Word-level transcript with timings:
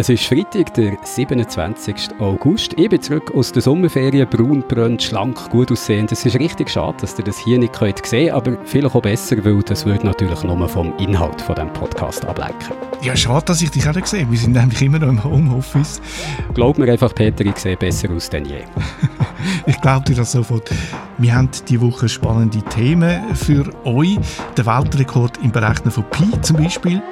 Es 0.00 0.08
ist 0.08 0.24
Freitag, 0.24 0.72
der 0.72 0.96
27. 1.02 2.18
August. 2.20 2.72
Ich 2.78 2.88
bin 2.88 3.02
zurück 3.02 3.32
aus 3.34 3.52
der 3.52 3.60
Sommerferien, 3.60 4.26
braun, 4.26 4.64
brennt, 4.66 5.02
schlank, 5.02 5.50
gut 5.50 5.70
aussehend. 5.70 6.10
Es 6.10 6.24
ist 6.24 6.38
richtig 6.38 6.70
schade, 6.70 6.96
dass 7.02 7.18
ihr 7.18 7.24
das 7.26 7.36
hier 7.36 7.58
nicht 7.58 7.74
könnt 7.74 8.06
sehen 8.06 8.32
aber 8.32 8.56
vielleicht 8.64 8.94
auch 8.94 9.02
besser, 9.02 9.44
weil 9.44 9.62
das 9.62 9.84
würde 9.84 10.06
natürlich 10.06 10.42
nur 10.42 10.66
vom 10.70 10.96
Inhalt 10.96 11.42
von 11.42 11.54
diesem 11.54 11.70
Podcast 11.74 12.24
ablenken. 12.24 12.74
Ja, 13.02 13.14
schade, 13.14 13.44
dass 13.44 13.60
ich 13.60 13.72
dich 13.72 13.86
auch 13.86 13.94
nicht 13.94 14.06
sehe. 14.06 14.26
Wir 14.30 14.38
sind 14.38 14.52
nämlich 14.52 14.80
immer 14.80 15.00
noch 15.00 15.08
im 15.08 15.22
Homeoffice. 15.22 16.00
Glaub 16.54 16.78
mir 16.78 16.90
einfach, 16.90 17.14
Peter, 17.14 17.44
ich 17.44 17.58
sehe 17.58 17.76
besser 17.76 18.08
aus 18.10 18.30
denn 18.30 18.46
je. 18.46 18.62
ich 19.66 19.78
glaube 19.82 20.06
dir 20.06 20.16
das 20.16 20.32
sofort. 20.32 20.70
Wir 21.18 21.34
haben 21.34 21.50
diese 21.68 21.82
Woche 21.82 22.08
spannende 22.08 22.62
Themen 22.62 23.36
für 23.36 23.70
euch. 23.84 24.18
Der 24.56 24.64
Weltrekord 24.64 25.40
im 25.42 25.52
Berechnen 25.52 25.90
von 25.90 26.04
Pi 26.04 26.40
zum 26.40 26.56
Beispiel. 26.56 27.02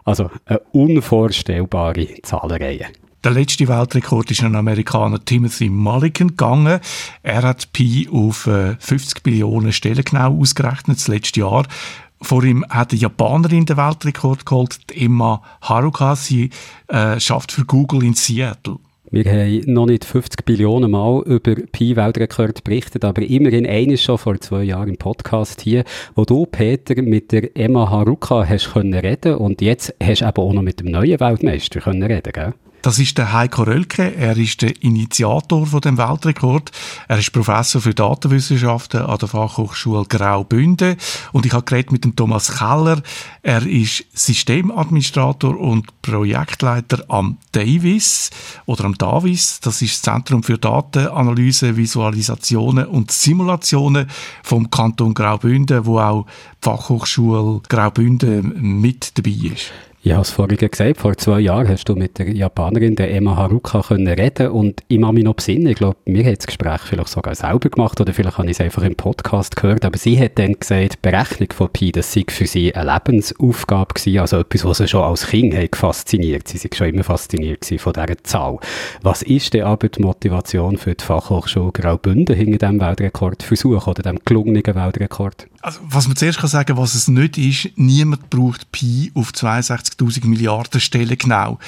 Also 0.04 0.30
eine 0.44 0.60
unvorstellbare 0.72 2.08
Zahlenreihe. 2.22 2.88
Der 3.24 3.32
letzte 3.32 3.66
Weltrekord 3.66 4.30
ist 4.30 4.44
ein 4.44 4.54
Amerikaner 4.54 5.24
Timothy 5.24 5.68
Mulligan 5.68 6.28
gegangen. 6.28 6.78
Er 7.24 7.42
hat 7.42 7.72
Pi 7.72 8.08
auf 8.12 8.48
50 8.78 9.18
äh, 9.18 9.20
Billionen 9.24 9.72
Stellen 9.72 10.04
genau 10.04 10.38
ausgerechnet, 10.38 10.98
das 10.98 11.08
letzte 11.08 11.40
Jahr. 11.40 11.66
Vor 12.22 12.44
ihm 12.44 12.64
hat 12.68 12.92
eine 12.92 13.00
Japanerin 13.00 13.66
den 13.66 13.76
Weltrekord 13.76 14.46
geholt, 14.46 14.78
Emma 14.94 15.42
Haruka. 15.62 16.14
Sie 16.14 16.50
äh, 16.86 17.18
schafft 17.18 17.50
für 17.50 17.64
Google 17.64 18.04
in 18.04 18.14
Seattle. 18.14 18.76
Wir 19.10 19.24
haben 19.24 19.72
noch 19.72 19.86
nicht 19.86 20.04
50 20.04 20.44
Billionen 20.44 20.90
Mal 20.90 21.22
über 21.22 21.56
Pi-Weltrekord 21.56 22.62
berichtet, 22.62 23.04
aber 23.04 23.22
immerhin 23.22 23.66
eines 23.66 24.00
schon 24.00 24.18
vor 24.18 24.38
zwei 24.38 24.62
Jahren 24.62 24.90
im 24.90 24.96
Podcast 24.96 25.62
hier, 25.62 25.82
wo 26.14 26.24
du, 26.24 26.46
Peter, 26.46 27.00
mit 27.02 27.32
der 27.32 27.56
Emma 27.56 27.90
Haruka 27.90 28.46
hast 28.46 28.74
können 28.74 28.94
reden 28.94 29.36
und 29.36 29.60
jetzt 29.60 29.92
hast 30.00 30.20
du 30.20 30.26
eben 30.26 30.36
auch 30.36 30.52
noch 30.52 30.62
mit 30.62 30.78
dem 30.78 30.92
neuen 30.92 31.18
Weltmeister 31.18 31.80
können 31.80 32.02
reden, 32.02 32.32
gell? 32.32 32.54
Das 32.82 32.98
ist 33.00 33.18
der 33.18 33.32
Heiko 33.32 33.64
Rölke. 33.64 34.14
Er 34.14 34.36
ist 34.36 34.62
der 34.62 34.82
Initiator 34.82 35.66
von 35.66 35.80
dem 35.80 35.98
Weltrekord. 35.98 36.70
Er 37.08 37.18
ist 37.18 37.32
Professor 37.32 37.80
für 37.80 37.92
Datenwissenschaften 37.92 39.02
an 39.02 39.18
der 39.18 39.28
Fachhochschule 39.28 40.04
Graubünden. 40.04 40.96
Und 41.32 41.44
ich 41.44 41.52
habe 41.52 41.64
geredet 41.64 41.90
mit 41.90 42.04
dem 42.04 42.14
Thomas 42.14 42.56
Keller. 42.56 43.02
Er 43.42 43.66
ist 43.66 44.04
Systemadministrator 44.12 45.58
und 45.58 46.02
Projektleiter 46.02 47.04
am 47.08 47.38
Davis 47.52 48.30
oder 48.66 48.84
am 48.84 48.96
Davis. 48.96 49.58
Das 49.60 49.82
ist 49.82 49.94
das 49.94 50.02
Zentrum 50.14 50.44
für 50.44 50.56
Datenanalyse, 50.58 51.76
Visualisationen 51.76 52.86
und 52.86 53.10
Simulationen 53.10 54.08
vom 54.44 54.70
Kanton 54.70 55.14
Graubünden, 55.14 55.84
wo 55.84 55.98
auch 55.98 56.26
die 56.26 56.64
Fachhochschule 56.64 57.60
Graubünden 57.68 58.80
mit 58.80 59.18
dabei 59.18 59.52
ist. 59.52 59.72
Ich 60.08 60.14
habe 60.14 60.22
es 60.22 60.30
vorhin 60.30 60.56
gesagt, 60.56 60.96
vor 60.96 61.14
zwei 61.18 61.40
Jahren 61.40 61.68
hast 61.68 61.86
du 61.86 61.94
mit 61.94 62.18
der 62.18 62.30
Japanerin, 62.30 62.96
der 62.96 63.12
Emma 63.14 63.36
Haruka, 63.36 63.82
können 63.82 64.08
reden 64.08 64.48
und 64.48 64.82
ich 64.88 64.98
mache 64.98 65.12
mich 65.12 65.24
noch 65.24 65.34
besinnen. 65.34 65.66
Ich 65.66 65.76
glaube, 65.76 65.98
mir 66.06 66.24
hat 66.24 66.38
das 66.38 66.46
Gespräch 66.46 66.80
vielleicht 66.80 67.10
sogar 67.10 67.34
selber 67.34 67.68
gemacht 67.68 68.00
oder 68.00 68.14
vielleicht 68.14 68.38
habe 68.38 68.46
ich 68.48 68.56
es 68.56 68.60
einfach 68.62 68.84
im 68.84 68.96
Podcast 68.96 69.54
gehört, 69.54 69.84
aber 69.84 69.98
sie 69.98 70.18
hat 70.18 70.38
dann 70.38 70.54
gesagt, 70.54 70.94
die 70.94 70.98
Berechnung 71.02 71.52
von 71.52 71.68
Pi, 71.68 71.92
das 71.92 72.10
sei 72.10 72.24
für 72.26 72.46
sie 72.46 72.74
eine 72.74 72.90
Lebensaufgabe 72.90 73.92
gewesen, 73.92 74.20
also 74.20 74.38
etwas, 74.38 74.64
was 74.64 74.78
sie 74.78 74.88
schon 74.88 75.02
als 75.02 75.26
Kind 75.26 75.54
hat 75.54 75.76
fasziniert. 75.76 76.48
Sie 76.48 76.56
sind 76.56 76.74
schon 76.74 76.88
immer 76.88 77.04
fasziniert 77.04 77.66
von 77.66 77.92
dieser 77.92 78.24
Zahl. 78.24 78.60
Was 79.02 79.20
ist 79.20 79.52
denn 79.52 79.64
aber 79.64 79.90
die 79.90 80.00
Motivation 80.00 80.78
für 80.78 80.94
die 80.94 81.04
Fachhochschule 81.04 81.72
Graubünden 81.72 82.34
hinter 82.34 82.56
diesem 82.56 82.80
Weltrekordversuch 82.80 83.86
oder 83.86 84.02
dem 84.02 84.20
gelungenen 84.24 84.64
Weltrekord? 84.64 85.48
Also, 85.60 85.80
was 85.82 86.06
man 86.06 86.16
zuerst 86.16 86.38
kann 86.38 86.48
sagen, 86.48 86.76
was 86.76 86.94
es 86.94 87.08
nicht 87.08 87.36
ist, 87.36 87.70
niemand 87.76 88.30
braucht 88.30 88.70
Pi 88.70 89.10
auf 89.14 89.32
62.000 89.32 90.26
Milliarden 90.26 90.80
Stellen 90.80 91.18
genau. 91.18 91.58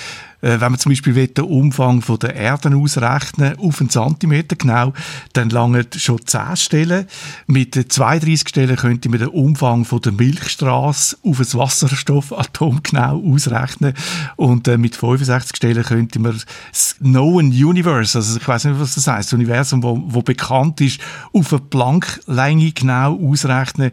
Äh, 0.43 0.61
wenn 0.61 0.73
man 0.73 0.79
zum 0.79 0.91
Beispiel 0.91 1.27
den 1.27 1.45
Umfang 1.45 2.03
von 2.03 2.19
der 2.19 2.35
Erde 2.35 2.75
ausrechnen 2.75 3.59
auf 3.59 3.81
einen 3.81 3.91
Zentimeter 3.91 4.57
genau, 4.57 4.93
dann 5.33 5.51
langen 5.51 5.87
schon 5.97 6.25
10 6.25 6.57
Stellen. 6.57 7.07
Mit 7.47 7.75
32 7.75 8.49
Stellen 8.49 8.77
könnte 8.77 9.09
man 9.09 9.19
den 9.19 9.29
Umfang 9.29 9.85
von 9.85 10.01
der 10.01 10.13
Milchstraße 10.13 11.19
auf 11.23 11.41
ein 11.41 11.59
Wasserstoffatom 11.59 12.81
genau 12.83 13.23
ausrechnen. 13.23 13.95
Und 14.37 14.69
äh, 14.69 14.79
mit 14.79 14.97
65 14.97 15.57
Stellen 15.57 15.83
könnte 15.83 16.19
man 16.19 16.41
das 16.71 16.97
Known 16.99 17.51
Universe, 17.51 18.19
also 18.19 18.39
ich 18.39 18.47
weiß 18.47 18.65
nicht, 18.65 18.81
was 18.81 18.95
das 18.95 19.07
heißt, 19.07 19.29
das 19.29 19.33
Universum, 19.33 19.83
wo, 19.83 20.01
wo 20.07 20.23
bekannt 20.23 20.81
ist, 20.81 21.01
auf 21.33 21.53
eine 21.53 21.63
Plancklänge 21.63 22.73
genau 22.73 23.19
ausrechnen. 23.19 23.91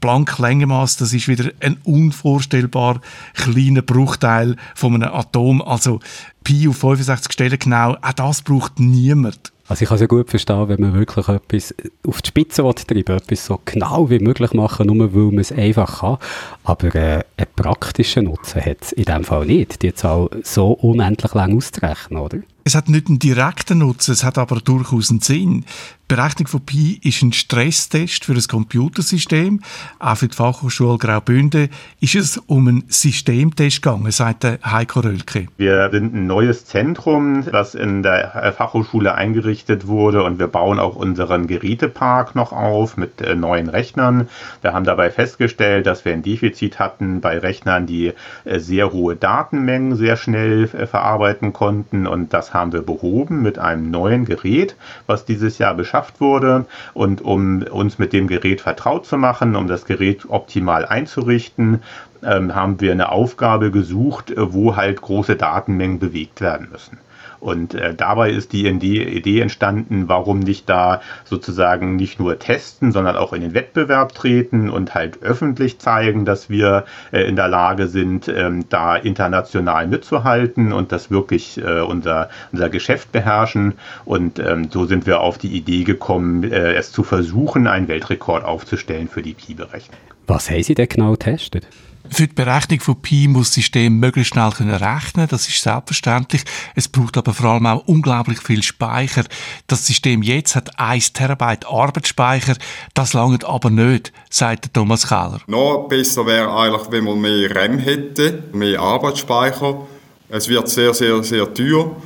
Plancklängenmaß, 0.00 0.96
das 0.96 1.12
ist 1.12 1.28
wieder 1.28 1.50
ein 1.60 1.76
unvorstellbar 1.84 3.00
kleiner 3.34 3.82
Bruchteil 3.82 4.56
von 4.74 4.94
einem 4.94 5.12
Atom. 5.12 5.62
Also 5.62 5.89
also 5.90 6.00
Pi 6.44 6.68
auf 6.68 6.78
65 6.78 7.32
Stellen 7.32 7.58
genau, 7.58 7.96
auch 8.00 8.12
das 8.12 8.42
braucht 8.42 8.78
niemand. 8.78 9.52
Also 9.68 9.82
ich 9.82 9.88
kann 9.88 9.96
es 9.96 10.00
ja 10.00 10.08
gut 10.08 10.28
verstehen, 10.28 10.68
wenn 10.68 10.80
man 10.80 10.94
wirklich 10.94 11.28
etwas 11.28 11.72
auf 12.04 12.20
die 12.22 12.28
Spitze 12.28 12.62
treiben 12.62 13.16
etwas 13.16 13.46
so 13.46 13.60
genau 13.64 14.10
wie 14.10 14.18
möglich 14.18 14.52
machen, 14.52 14.88
nur 14.88 15.14
weil 15.14 15.30
man 15.30 15.38
es 15.38 15.52
einfach 15.52 16.00
kann. 16.00 16.16
Aber 16.64 16.92
äh, 16.96 17.22
einen 17.36 17.46
praktischen 17.54 18.24
Nutzen 18.24 18.64
hat 18.64 18.78
es 18.80 18.92
in 18.92 19.04
dem 19.04 19.22
Fall 19.22 19.46
nicht, 19.46 19.82
die 19.82 19.94
Zahl 19.94 20.28
so 20.42 20.72
unendlich 20.72 21.34
lang 21.34 21.56
auszurechnen, 21.56 22.20
oder? 22.20 22.38
Es 22.64 22.74
hat 22.74 22.88
nicht 22.88 23.06
einen 23.06 23.20
direkten 23.20 23.78
Nutzen, 23.78 24.10
es 24.10 24.24
hat 24.24 24.38
aber 24.38 24.60
durchaus 24.60 25.10
einen 25.10 25.20
Sinn. 25.20 25.64
Die 26.10 26.16
Berechnung 26.16 26.48
von 26.48 26.66
Pi 26.66 26.98
ist 27.04 27.22
ein 27.22 27.32
Stresstest 27.32 28.24
für 28.24 28.34
das 28.34 28.48
Computersystem. 28.48 29.60
Auch 30.00 30.16
für 30.16 30.26
die 30.26 30.34
Fachhochschule 30.34 30.98
Graubünden 30.98 31.68
ist 32.00 32.16
es 32.16 32.36
um 32.36 32.66
einen 32.66 32.84
Systemtest 32.88 33.80
gegangen, 33.80 34.10
sagt 34.10 34.44
Heiko 34.44 35.00
Rölke. 35.00 35.46
Wir 35.56 35.88
sind 35.92 36.12
neues 36.12 36.64
Zentrum, 36.64 37.46
was 37.52 37.76
in 37.76 38.02
der 38.02 38.52
Fachhochschule 38.56 39.14
eingerichtet 39.14 39.86
wurde 39.86 40.24
und 40.24 40.40
wir 40.40 40.48
bauen 40.48 40.80
auch 40.80 40.96
unseren 40.96 41.46
Gerätepark 41.46 42.34
noch 42.34 42.50
auf 42.52 42.96
mit 42.96 43.20
äh, 43.20 43.36
neuen 43.36 43.68
Rechnern. 43.68 44.28
Wir 44.62 44.72
haben 44.72 44.84
dabei 44.84 45.10
festgestellt, 45.10 45.86
dass 45.86 46.04
wir 46.04 46.12
ein 46.12 46.22
Defizit 46.22 46.80
hatten 46.80 47.20
bei 47.20 47.38
Rechnern, 47.38 47.86
die 47.86 48.14
äh, 48.44 48.58
sehr 48.58 48.92
hohe 48.92 49.14
Datenmengen 49.14 49.94
sehr 49.94 50.16
schnell 50.16 50.64
äh, 50.64 50.88
verarbeiten 50.88 51.52
konnten 51.52 52.08
und 52.08 52.34
das 52.34 52.52
haben 52.52 52.72
wir 52.72 52.82
behoben 52.82 53.42
mit 53.42 53.60
einem 53.60 53.92
neuen 53.92 54.24
Gerät, 54.24 54.74
was 55.06 55.24
dieses 55.24 55.58
Jahr 55.58 55.74
beschafft 55.74 55.99
wurde 56.18 56.66
und 56.94 57.22
um 57.22 57.62
uns 57.62 57.98
mit 57.98 58.12
dem 58.12 58.26
Gerät 58.26 58.60
vertraut 58.60 59.06
zu 59.06 59.16
machen, 59.16 59.56
um 59.56 59.66
das 59.66 59.84
Gerät 59.84 60.26
optimal 60.28 60.86
einzurichten, 60.86 61.82
ähm, 62.22 62.54
haben 62.54 62.80
wir 62.80 62.92
eine 62.92 63.10
Aufgabe 63.10 63.70
gesucht, 63.70 64.30
äh, 64.30 64.52
wo 64.52 64.76
halt 64.76 65.00
große 65.00 65.36
Datenmengen 65.36 65.98
bewegt 65.98 66.40
werden 66.40 66.68
müssen. 66.70 66.98
Und 67.40 67.74
äh, 67.74 67.94
dabei 67.94 68.30
ist 68.30 68.52
die 68.52 68.66
Idee 68.66 69.40
entstanden, 69.40 70.08
warum 70.08 70.40
nicht 70.40 70.68
da 70.68 71.00
sozusagen 71.24 71.96
nicht 71.96 72.20
nur 72.20 72.38
testen, 72.38 72.92
sondern 72.92 73.16
auch 73.16 73.32
in 73.32 73.40
den 73.40 73.54
Wettbewerb 73.54 74.14
treten 74.14 74.68
und 74.70 74.94
halt 74.94 75.22
öffentlich 75.22 75.78
zeigen, 75.78 76.24
dass 76.24 76.50
wir 76.50 76.84
äh, 77.12 77.22
in 77.22 77.36
der 77.36 77.48
Lage 77.48 77.88
sind, 77.88 78.28
ähm, 78.28 78.66
da 78.68 78.96
international 78.96 79.86
mitzuhalten 79.86 80.72
und 80.72 80.92
das 80.92 81.10
wirklich 81.10 81.58
äh, 81.58 81.80
unser, 81.80 82.28
unser 82.52 82.68
Geschäft 82.68 83.12
beherrschen. 83.12 83.74
Und 84.04 84.38
ähm, 84.38 84.68
so 84.70 84.84
sind 84.84 85.06
wir 85.06 85.20
auf 85.20 85.38
die 85.38 85.56
Idee 85.56 85.84
gekommen, 85.84 86.44
äh, 86.44 86.74
es 86.74 86.92
zu 86.92 87.02
versuchen, 87.02 87.66
einen 87.66 87.88
Weltrekord 87.88 88.44
aufzustellen 88.44 89.08
für 89.08 89.22
die 89.22 89.34
Pi-Berechnung. 89.34 89.98
Was 90.26 90.50
haben 90.50 90.62
Sie 90.62 90.74
denn 90.74 90.88
genau 90.88 91.12
getestet? 91.12 91.66
Für 92.12 92.26
die 92.26 92.34
Berechnung 92.34 92.80
von 92.80 93.00
Pi 93.00 93.28
muss 93.28 93.48
das 93.48 93.54
System 93.54 94.00
möglichst 94.00 94.32
schnell 94.32 94.50
können 94.50 94.74
rechnen, 94.74 95.28
das 95.28 95.48
ist 95.48 95.62
selbstverständlich. 95.62 96.42
Es 96.74 96.88
braucht 96.88 97.16
aber 97.16 97.32
vor 97.32 97.50
allem 97.50 97.66
auch 97.66 97.86
unglaublich 97.86 98.40
viel 98.40 98.62
Speicher. 98.62 99.24
Das 99.68 99.86
System 99.86 100.22
jetzt 100.22 100.56
hat 100.56 100.78
1 100.78 101.12
Terabyte 101.12 101.66
Arbeitsspeicher, 101.66 102.56
das 102.94 103.12
langt 103.12 103.44
aber 103.44 103.70
nicht, 103.70 104.12
sagt 104.28 104.74
Thomas 104.74 105.08
Keller. 105.08 105.40
Noch 105.46 105.86
besser 105.88 106.26
wäre 106.26 106.52
eigentlich, 106.52 106.90
wenn 106.90 107.04
man 107.04 107.20
mehr 107.20 107.54
RAM 107.54 107.78
hätte, 107.78 108.42
mehr 108.52 108.80
Arbeitsspeicher. 108.80 109.86
Es 110.28 110.48
wird 110.48 110.68
sehr, 110.68 110.92
sehr, 110.94 111.22
sehr 111.22 111.52
teuer. 111.54 111.96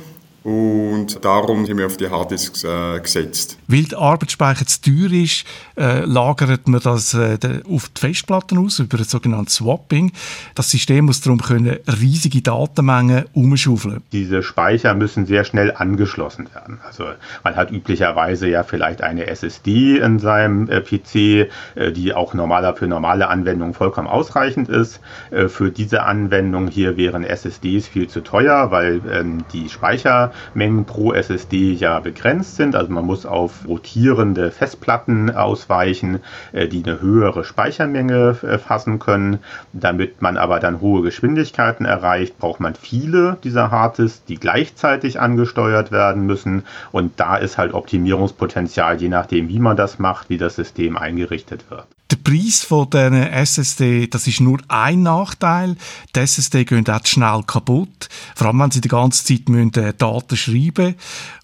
Und 0.45 1.25
darum 1.25 1.67
haben 1.67 1.79
wir 1.79 1.87
auf 1.87 1.97
die 1.97 2.07
Harddisks 2.07 2.63
äh, 2.63 2.99
gesetzt. 2.99 3.57
Weil 3.67 3.85
der 3.85 3.97
Arbeitsspeicher 3.97 4.67
zu 4.67 4.79
teuer 4.79 5.11
ist, 5.11 5.43
äh, 5.75 6.01
lagert 6.01 6.67
man 6.67 6.81
das 6.81 7.15
äh, 7.15 7.39
auf 7.67 7.89
die 7.89 7.99
Festplatten 7.99 8.59
aus, 8.59 8.77
über 8.77 8.99
ein 8.99 9.05
sogenanntes 9.05 9.55
Swapping. 9.55 10.11
Das 10.53 10.69
System 10.69 11.05
muss 11.05 11.21
darum 11.21 11.41
können 11.41 11.79
riesige 11.99 12.43
Datenmengen 12.43 13.25
umschaufeln. 13.33 14.03
Diese 14.11 14.43
Speicher 14.43 14.93
müssen 14.93 15.25
sehr 15.25 15.45
schnell 15.45 15.73
angeschlossen 15.75 16.47
werden. 16.53 16.79
Also 16.85 17.05
man 17.43 17.55
hat 17.55 17.71
üblicherweise 17.71 18.47
ja 18.47 18.61
vielleicht 18.61 19.01
eine 19.01 19.25
SSD 19.25 19.97
in 19.97 20.19
seinem 20.19 20.69
äh, 20.69 20.79
PC, 20.79 21.49
äh, 21.73 21.91
die 21.91 22.13
auch 22.13 22.35
normaler 22.35 22.75
für 22.75 22.85
normale 22.85 23.29
Anwendungen 23.29 23.73
vollkommen 23.73 24.07
ausreichend 24.07 24.69
ist. 24.69 24.99
Äh, 25.31 25.47
für 25.47 25.71
diese 25.71 26.03
Anwendung 26.03 26.67
hier 26.67 26.97
wären 26.97 27.23
SSDs 27.23 27.87
viel 27.87 28.07
zu 28.07 28.21
teuer, 28.21 28.69
weil 28.69 29.01
ähm, 29.11 29.43
die 29.51 29.69
Speicher 29.69 30.33
Mengen 30.53 30.85
pro 30.85 31.13
SSD 31.13 31.73
ja 31.73 31.99
begrenzt 31.99 32.55
sind. 32.55 32.75
Also 32.75 32.91
man 32.91 33.05
muss 33.05 33.25
auf 33.25 33.67
rotierende 33.67 34.51
Festplatten 34.51 35.33
ausweichen, 35.35 36.19
äh, 36.51 36.67
die 36.67 36.83
eine 36.83 37.01
höhere 37.01 37.43
Speichermenge 37.43 38.37
äh, 38.43 38.57
fassen 38.57 38.99
können. 38.99 39.39
Damit 39.73 40.21
man 40.21 40.37
aber 40.37 40.59
dann 40.59 40.81
hohe 40.81 41.01
Geschwindigkeiten 41.01 41.85
erreicht, 41.85 42.37
braucht 42.37 42.59
man 42.59 42.75
viele 42.75 43.37
dieser 43.43 43.71
Harddisks, 43.71 44.23
die 44.25 44.35
gleichzeitig 44.35 45.19
angesteuert 45.19 45.91
werden 45.91 46.25
müssen. 46.25 46.63
Und 46.91 47.19
da 47.19 47.37
ist 47.37 47.57
halt 47.57 47.73
Optimierungspotenzial, 47.73 48.97
je 49.01 49.09
nachdem, 49.09 49.49
wie 49.49 49.59
man 49.59 49.77
das 49.77 49.99
macht, 49.99 50.29
wie 50.29 50.37
das 50.37 50.55
System 50.55 50.97
eingerichtet 50.97 51.69
wird. 51.69 51.85
Der 52.25 52.31
Preis 52.31 52.63
von 52.63 52.89
diesen 52.89 53.13
SSD, 53.13 54.07
das 54.07 54.27
ist 54.27 54.39
nur 54.39 54.59
ein 54.67 55.03
Nachteil. 55.03 55.75
Die 56.15 56.19
SSD 56.19 56.65
gehen 56.65 56.87
auch 56.89 57.05
schnell 57.05 57.43
kaputt. 57.45 58.09
Vor 58.35 58.47
allem, 58.47 58.59
wenn 58.59 58.71
sie 58.71 58.81
die 58.81 58.87
ganze 58.87 59.23
Zeit 59.23 59.47
müssen, 59.49 59.73
äh, 59.75 59.93
Daten 59.93 60.35
schreiben 60.35 60.95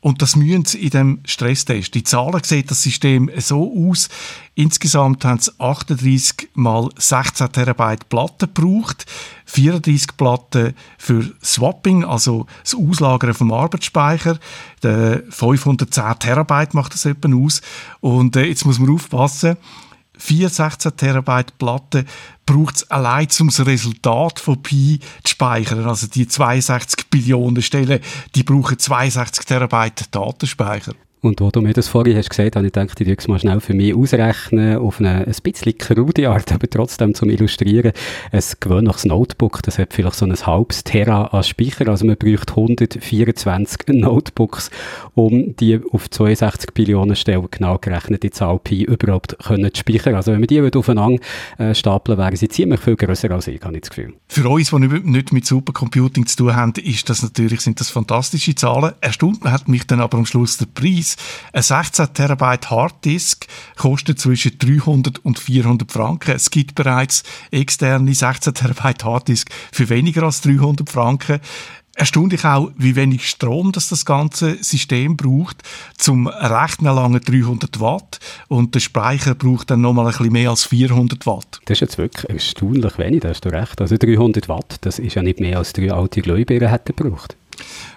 Und 0.01 0.21
das 0.21 0.35
müssen 0.35 0.65
sie 0.65 0.79
in 0.79 0.89
dem 0.89 1.19
Stresstest. 1.25 1.93
Die 1.93 2.03
Zahlen 2.03 2.43
sehen 2.43 2.65
das 2.67 2.81
System 2.81 3.29
so 3.37 3.89
aus. 3.89 4.09
Insgesamt 4.55 5.23
haben 5.23 5.39
sie 5.39 5.51
38 5.59 6.49
mal 6.55 6.89
16 6.97 7.51
Terabyte 7.51 8.09
Platten 8.09 8.51
gebraucht. 8.53 9.05
34 9.45 10.17
Platten 10.17 10.73
für 10.97 11.31
Swapping, 11.43 12.05
also 12.05 12.47
das 12.63 12.75
Auslagern 12.75 13.33
vom 13.33 13.51
Arbeitsspeicher. 13.53 14.39
Der 14.81 15.23
510 15.29 16.19
Terabyte 16.19 16.73
macht 16.73 16.93
das 16.93 17.05
etwa 17.05 17.33
aus. 17.35 17.61
Und 17.99 18.35
äh, 18.35 18.45
jetzt 18.45 18.65
muss 18.65 18.79
man 18.79 18.89
aufpassen, 18.89 19.57
vier 20.21 20.49
16 20.49 20.95
Terabyte 20.95 21.57
Platten 21.57 22.05
braucht 22.45 22.75
es 22.77 22.91
allein, 22.91 23.27
um 23.39 23.47
das 23.47 23.65
Resultat 23.65 24.39
von 24.39 24.61
Pi 24.61 24.99
zu 25.23 25.31
speichern. 25.31 25.85
Also 25.85 26.07
die 26.07 26.27
62 26.27 27.09
Billionen 27.09 27.61
Stellen, 27.61 27.99
die 28.35 28.43
brauchen 28.43 28.77
62 28.77 29.45
Terabyte 29.45 30.13
Datenspeicher. 30.13 30.93
Und 31.23 31.39
wo 31.39 31.51
du 31.51 31.61
mir 31.61 31.73
das 31.73 31.87
vorhin 31.87 32.17
hast 32.17 32.31
gesagt, 32.31 32.55
habe 32.55 32.65
ich 32.65 32.73
gedacht, 32.73 32.99
ich 32.99 33.07
es 33.07 33.27
mal 33.27 33.37
schnell 33.37 33.59
für 33.59 33.75
mich 33.75 33.93
ausrechnen, 33.93 34.77
auf 34.77 34.99
eine 34.99 35.27
ein 35.27 35.35
bisschen 35.43 35.77
krude 35.77 36.27
Art, 36.27 36.51
aber 36.51 36.67
trotzdem 36.67 37.13
zum 37.13 37.29
Illustrieren. 37.29 37.91
Ein 38.31 38.43
gewöhnliches 38.59 39.05
Notebook, 39.05 39.61
das 39.61 39.77
hat 39.77 39.93
vielleicht 39.93 40.15
so 40.15 40.25
ein 40.25 40.35
halbes 40.35 40.83
Terra 40.83 41.25
an 41.25 41.43
Speicher, 41.43 41.87
also 41.89 42.07
man 42.07 42.17
braucht 42.17 42.49
124 42.49 43.81
Notebooks, 43.89 44.71
um 45.13 45.55
die 45.57 45.79
auf 45.91 46.09
62 46.09 46.73
Billionen 46.73 47.15
Stellen 47.15 47.47
genau 47.51 47.77
gerechnete 47.77 48.31
Zahl 48.31 48.57
Pi 48.57 48.83
überhaupt 48.83 49.37
können 49.37 49.71
zu 49.71 49.79
speichern. 49.79 50.15
Also 50.15 50.31
wenn 50.31 50.39
man 50.39 50.47
die 50.47 50.59
aufeinander 50.75 51.21
äh, 51.59 51.75
stapeln, 51.75 52.17
wären 52.17 52.35
sie 52.35 52.49
ziemlich 52.49 52.79
viel 52.79 52.95
grösser 52.95 53.29
als 53.29 53.47
ich, 53.47 53.61
habe 53.61 53.75
ich 53.75 53.81
das 53.81 53.91
Gefühl. 53.91 54.13
Für 54.27 54.49
uns, 54.49 54.71
die 54.71 54.79
nicht 54.79 55.33
mit 55.33 55.45
Supercomputing 55.45 56.25
zu 56.25 56.37
tun 56.37 56.55
haben, 56.55 56.73
ist 56.83 57.09
das 57.11 57.21
natürlich, 57.21 57.61
sind 57.61 57.79
das 57.79 57.91
fantastische 57.91 58.55
Zahlen. 58.55 58.93
Erstaunt 59.01 59.43
hat 59.43 59.67
mich 59.67 59.85
dann 59.85 60.01
aber 60.01 60.17
am 60.17 60.25
Schluss 60.25 60.57
der 60.57 60.65
Preis. 60.65 61.10
Ein 61.53 61.61
16 61.61 62.13
Terabyte 62.13 62.69
Harddisk 62.69 63.47
kostet 63.75 64.19
zwischen 64.19 64.57
300 64.57 65.19
und 65.19 65.39
400 65.39 65.91
Franken. 65.91 66.31
Es 66.35 66.49
gibt 66.49 66.75
bereits 66.75 67.23
externe 67.51 68.13
16 68.13 68.53
Terabyte 68.53 69.03
Harddisk 69.03 69.49
für 69.71 69.89
weniger 69.89 70.23
als 70.23 70.41
300 70.41 70.89
Franken. 70.89 71.39
Erstaunlich 71.93 72.45
auch, 72.45 72.71
wie 72.77 72.95
wenig 72.95 73.27
Strom 73.27 73.73
das, 73.73 73.89
das 73.89 74.05
ganze 74.05 74.63
System 74.63 75.17
braucht. 75.17 75.57
Zum 75.97 76.27
Rechnen 76.27 76.95
lange 76.95 77.19
300 77.19 77.81
Watt 77.81 78.19
und 78.47 78.73
der 78.73 78.79
Speicher 78.79 79.35
braucht 79.35 79.69
dann 79.71 79.81
nochmal 79.81 80.05
ein 80.05 80.11
bisschen 80.11 80.31
mehr 80.31 80.49
als 80.51 80.63
400 80.63 81.25
Watt. 81.27 81.59
Das 81.65 81.75
ist 81.75 81.81
jetzt 81.81 81.97
wirklich 81.97 82.29
erstaunlich 82.29 82.97
wenig, 82.97 83.21
da 83.21 83.29
hast 83.29 83.43
du 83.43 83.49
recht. 83.49 83.81
Also 83.81 83.97
300 83.97 84.47
Watt, 84.47 84.77
das 84.81 84.99
ist 84.99 85.15
ja 85.15 85.21
nicht 85.21 85.41
mehr 85.41 85.57
als 85.57 85.73
drei 85.73 85.91
alte 85.91 86.21
Glühbirnen 86.21 86.69
hätten 86.69 86.95
gebraucht 86.95 87.35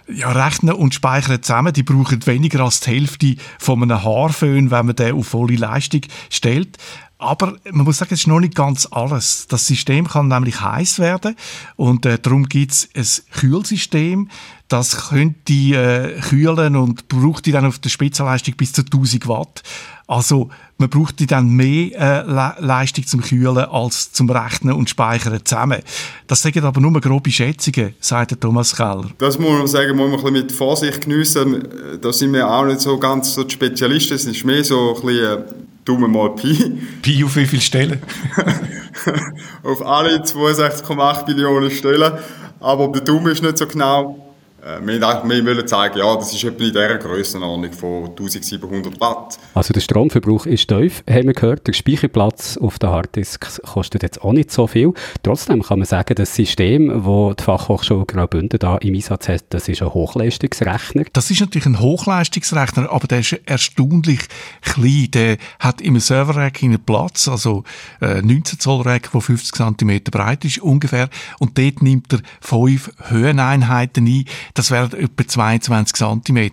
ja, 0.09 0.31
Rechnen 0.33 0.75
und 0.75 0.95
Speichern 0.95 1.43
zusammen, 1.43 1.73
die 1.73 1.83
brauchen 1.83 2.27
weniger 2.27 2.61
als 2.61 2.81
die 2.81 2.91
Hälfte 2.91 3.37
von 3.59 3.83
einem 3.83 4.03
Haarföhn, 4.03 4.71
wenn 4.71 4.87
man 4.87 4.97
den 4.97 5.15
auf 5.15 5.29
volle 5.29 5.57
Leistung 5.57 6.03
stellt. 6.31 6.79
Aber 7.19 7.57
man 7.71 7.87
muss 7.87 7.99
sagen, 7.99 8.13
es 8.13 8.21
ist 8.21 8.27
noch 8.27 8.41
nicht 8.41 8.55
ganz 8.55 8.87
alles. 8.91 9.47
Das 9.49 9.67
System 9.67 10.07
kann 10.07 10.29
nämlich 10.29 10.61
heiß 10.61 10.99
werden 10.99 11.37
und 11.77 12.05
äh, 12.05 12.19
darum 12.19 12.49
gibt 12.49 12.73
es 12.73 12.91
ein 12.95 13.33
Kühlsystem. 13.41 14.29
Das 14.75 15.09
könnte 15.11 15.53
äh, 15.53 16.21
kühlen 16.21 16.75
und 16.75 17.07
braucht 17.07 17.47
die 17.47 17.53
dann 17.53 17.65
auf 17.65 17.79
der 17.79 17.91
Spitzenleistung 17.91 18.57
bis 18.57 18.73
zu 18.73 18.83
1000 18.83 19.29
Watt. 19.29 19.63
Also 20.09 20.51
man 20.79 20.91
braucht 20.91 21.31
dann 21.31 21.51
mehr 21.51 21.93
äh, 21.93 22.29
Le 22.29 22.55
Leistung 22.59 23.07
zum 23.07 23.21
Kühlen 23.21 23.57
als 23.57 24.11
zum 24.11 24.29
Rechnen 24.29 24.75
und 24.75 24.91
Speichern 24.91 25.39
zusammen. 25.45 25.81
Das 26.27 26.43
sagen 26.43 26.65
aber 26.65 26.81
nur 26.81 27.01
grobe 27.01 27.31
Schätzungen, 27.31 27.95
sagt 28.01 28.41
Thomas 28.41 28.75
Keller. 28.75 29.11
Das 29.19 29.39
muss 29.39 29.53
man 29.53 29.69
sagen, 29.69 29.97
muss 29.97 30.11
man 30.11 30.19
ein 30.19 30.25
bisschen 30.25 30.33
mit 30.33 30.51
Vorsicht 30.51 31.03
geniessen. 31.03 31.69
Da 32.01 32.13
sind 32.13 32.33
wir 32.33 32.51
auch 32.51 32.65
nicht 32.65 32.81
so 32.81 32.99
ganz 32.99 33.33
so 33.33 33.45
die 33.45 33.55
Spezialisten. 33.55 34.15
Es 34.15 34.25
ist 34.25 34.45
mehr 34.45 34.65
so 34.65 34.97
ein 34.97 35.07
bisschen 35.07 35.39
äh, 35.39 35.45
dumme 35.85 36.09
mal 36.09 36.31
Pi. 36.31 36.81
Pi 37.01 37.23
auf 37.23 37.37
wie 37.37 37.47
viele 37.47 37.63
Stellen? 37.63 38.03
auf 39.63 39.87
alle 39.87 40.17
62,8 40.21 41.27
Billionen 41.27 41.71
Stellen. 41.71 42.13
Aber 42.59 42.89
der 42.89 43.03
Dumme 43.03 43.31
ist 43.31 43.41
nicht 43.41 43.57
so 43.57 43.69
genau. 43.69 44.24
Äh, 44.65 44.81
wir, 44.87 44.99
wir 44.99 45.47
wollen 45.47 45.69
zeigen, 45.69 45.99
ja, 45.99 46.15
das 46.17 46.33
ist 46.33 46.43
etwa 46.43 46.65
in 46.65 46.73
dieser 46.73 46.97
Grössenordnung 46.97 47.73
von 47.73 48.07
1700 48.09 48.99
Watt. 48.99 49.39
Also 49.53 49.75
der 49.75 49.81
Stromverbrauch 49.81 50.47
ist 50.47 50.69
tief, 50.69 51.05
haben 51.09 51.27
wir 51.27 51.35
gehört. 51.35 51.67
Der 51.67 51.75
Speicherplatz 51.75 52.57
auf 52.57 52.79
den 52.79 52.89
Harddisks 52.89 53.61
kostet 53.63 54.03
jetzt 54.03 54.23
auch 54.23 54.33
nicht 54.33 54.51
so 54.51 54.67
viel. 54.67 54.95
Trotzdem 55.23 55.63
kann 55.63 55.81
man 55.81 55.87
sagen, 55.87 56.15
das 56.15 56.35
System, 56.35 56.89
das 56.89 57.37
die 57.37 57.43
Fachhochschule 57.43 58.07
Graubünden 58.07 58.59
da 58.59 58.79
im 58.79 58.95
Einsatz 58.95 59.29
hat, 59.29 59.45
das 59.51 59.69
ist 59.69 59.83
ein 59.83 59.93
Hochleistungsrechner. 59.93 61.05
Das 61.13 61.31
ist 61.31 61.41
natürlich 61.41 61.67
ein 61.67 61.81
Hochleistungsrechner, 61.81 62.91
aber 62.91 63.07
der 63.07 63.21
ist 63.21 63.39
erstaunlich 63.45 64.21
klein. 64.63 65.09
Der 65.13 65.37
hat 65.59 65.83
im 65.83 65.99
Server-Rack 66.01 66.63
einen 66.63 66.83
Platz, 66.83 67.29
also 67.29 67.65
äh, 68.01 68.23
19 68.23 68.61
Zoll 68.61 68.81
Rack, 68.83 69.13
der 69.13 69.21
50 69.21 69.55
cm 69.55 70.05
breit 70.05 70.45
ist 70.47 70.59
ungefähr. 70.59 71.11
Und 71.39 71.59
dort 71.59 71.83
nimmt 71.83 72.15
er 72.15 72.21
fünf 72.41 72.91
Höheneinheiten 73.09 74.07
ein 74.07 74.25
Das 74.55 74.71
wären 74.71 74.93
etwa 74.93 75.27
22 75.27 75.97
cm. 75.97 76.51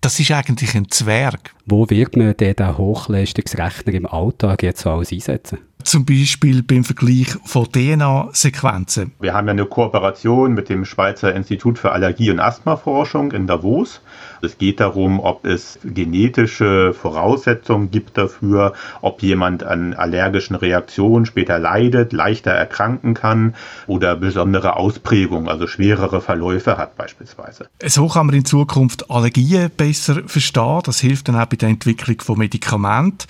Das 0.00 0.20
ist 0.20 0.30
eigentlich 0.30 0.74
ein 0.76 0.88
Zwerg. 0.88 1.52
Wo 1.66 1.90
wird 1.90 2.16
man 2.16 2.36
den 2.36 2.78
Hochleistungsrechner 2.78 3.92
im 3.92 4.06
Alltag 4.06 4.62
jetzt 4.62 4.86
alles 4.86 5.12
einsetzen? 5.12 5.58
Zum 5.84 6.04
Beispiel 6.04 6.62
beim 6.62 6.84
Vergleich 6.84 7.36
von 7.44 7.66
DNA-Sequenzen. 7.70 9.12
Wir 9.20 9.34
haben 9.34 9.46
ja 9.46 9.52
eine 9.52 9.66
Kooperation 9.66 10.54
mit 10.54 10.68
dem 10.68 10.84
Schweizer 10.84 11.34
Institut 11.34 11.78
für 11.78 11.92
Allergie- 11.92 12.30
und 12.30 12.40
Asthmaforschung 12.40 13.32
in 13.32 13.46
Davos. 13.46 14.00
Es 14.42 14.56
geht 14.56 14.80
darum, 14.80 15.20
ob 15.20 15.44
es 15.44 15.78
genetische 15.84 16.94
Voraussetzungen 16.94 17.90
gibt 17.90 18.16
dafür, 18.16 18.72
ob 19.02 19.22
jemand 19.22 19.62
an 19.62 19.94
allergischen 19.94 20.56
Reaktionen 20.56 21.26
später 21.26 21.58
leidet, 21.58 22.12
leichter 22.12 22.50
erkranken 22.50 23.14
kann 23.14 23.54
oder 23.86 24.16
besondere 24.16 24.76
Ausprägungen, 24.76 25.48
also 25.48 25.66
schwerere 25.66 26.20
Verläufe 26.20 26.78
hat 26.78 26.96
beispielsweise. 26.96 27.68
So 27.84 28.08
kann 28.08 28.26
man 28.26 28.36
in 28.36 28.44
Zukunft 28.44 29.10
Allergien 29.10 29.70
besser 29.76 30.22
verstehen. 30.26 30.80
Das 30.84 31.00
hilft 31.00 31.28
dann 31.28 31.36
auch 31.36 31.46
bei 31.46 31.56
der 31.56 31.68
Entwicklung 31.68 32.20
von 32.20 32.38
Medikamenten. 32.38 33.26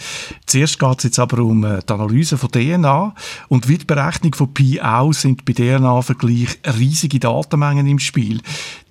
Zuerst 0.46 0.78
geht 0.78 0.98
es 0.98 1.04
jetzt 1.04 1.18
aber 1.18 1.38
um 1.42 1.64
äh, 1.64 1.80
die 1.88 1.92
Analyse 1.92 2.36
von 2.40 2.50
DNA 2.50 3.14
und 3.48 3.68
wie 3.68 3.78
die 3.78 3.84
Berechnung 3.84 4.34
von 4.34 4.52
Pi 4.52 4.80
auch 4.80 5.12
sind 5.12 5.44
bei 5.44 5.52
DNA-Vergleich 5.52 6.58
riesige 6.78 7.20
Datenmengen 7.20 7.86
im 7.86 7.98
Spiel. 7.98 8.40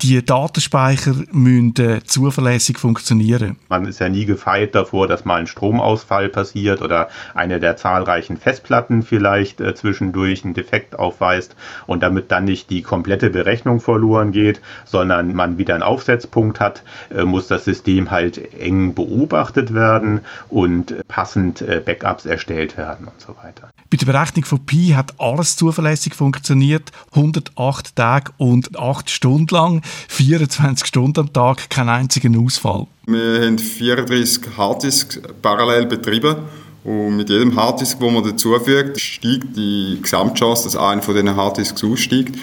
Die 0.02 0.24
Datenspeicher 0.24 1.14
müssen 1.32 1.76
äh, 1.78 2.04
zuverlässig 2.04 2.78
funktionieren. 2.78 3.58
Man 3.68 3.86
ist 3.86 4.00
ja 4.00 4.08
nie 4.08 4.26
gefeit 4.26 4.76
davor, 4.76 5.08
dass 5.08 5.26
mal 5.26 5.42
ein 5.42 5.48
Stromausfall 5.48 6.30
passiert 6.30 6.82
oder 6.82 7.10
eine 7.34 7.60
der 7.60 7.76
zahlreichen 7.76 8.38
Festplatten 8.38 9.04
vielleicht 9.04 9.60
äh, 9.60 9.76
zwischendurch 9.76 10.46
einen 10.46 10.54
Defekt 10.54 10.98
aufweist 10.98 11.56
und 11.88 12.04
damit 12.04 12.32
dann 12.32 12.46
nicht 12.46 12.70
die 12.70 12.82
komplette 12.82 13.30
Berechnung 13.30 13.82
verloren 13.82 14.32
geht, 14.32 14.62
sondern 14.86 15.34
man 15.34 15.58
wieder 15.58 15.74
einen 15.74 15.84
Aufsetzpunkt 15.84 16.60
hat, 16.60 16.84
äh, 17.10 17.24
muss 17.24 17.48
das 17.48 17.66
System 17.66 18.12
halt 18.12 18.54
eng 18.54 18.94
beobachtet 18.94 19.74
werden 19.74 20.22
und 20.50 20.96
passend 21.08 21.62
äh, 21.62 21.82
Backups 21.84 22.26
erstellt 22.26 22.78
werden 22.78 23.08
und 23.08 23.20
so 23.20 23.30
weiter. 23.30 23.39
Bei 23.90 23.98
der 23.98 24.06
Berechnung 24.06 24.46
von 24.46 24.66
Pi 24.66 24.90
hat 24.90 25.20
alles 25.20 25.56
zuverlässig 25.56 26.14
funktioniert. 26.14 26.92
108 27.14 27.96
Tage 27.96 28.32
und 28.38 28.78
8 28.78 29.10
Stunden 29.10 29.54
lang, 29.54 29.82
24 30.10 30.86
Stunden 30.86 31.22
am 31.22 31.34
Tag, 31.34 31.70
kein 31.70 31.90
einzigen 31.90 32.44
Ausfall. 32.44 32.88
Wir 33.08 33.46
haben 33.46 33.58
34 33.58 34.58
Harddisks 34.58 35.20
parallel 35.42 35.88
betrieben. 35.88 36.36
Und 36.84 37.18
mit 37.18 37.30
jedem 37.30 37.56
Harddisk, 37.56 38.00
wo 38.00 38.10
man 38.10 38.24
dazufügt, 38.24 39.00
steigt 39.00 39.56
die 39.56 40.00
Gesamtchance, 40.02 40.64
dass 40.64 40.76
einer 40.76 41.02
von 41.02 41.14
diesen 41.14 41.36
Harddisks 41.36 41.84
aussteigt. 41.84 42.38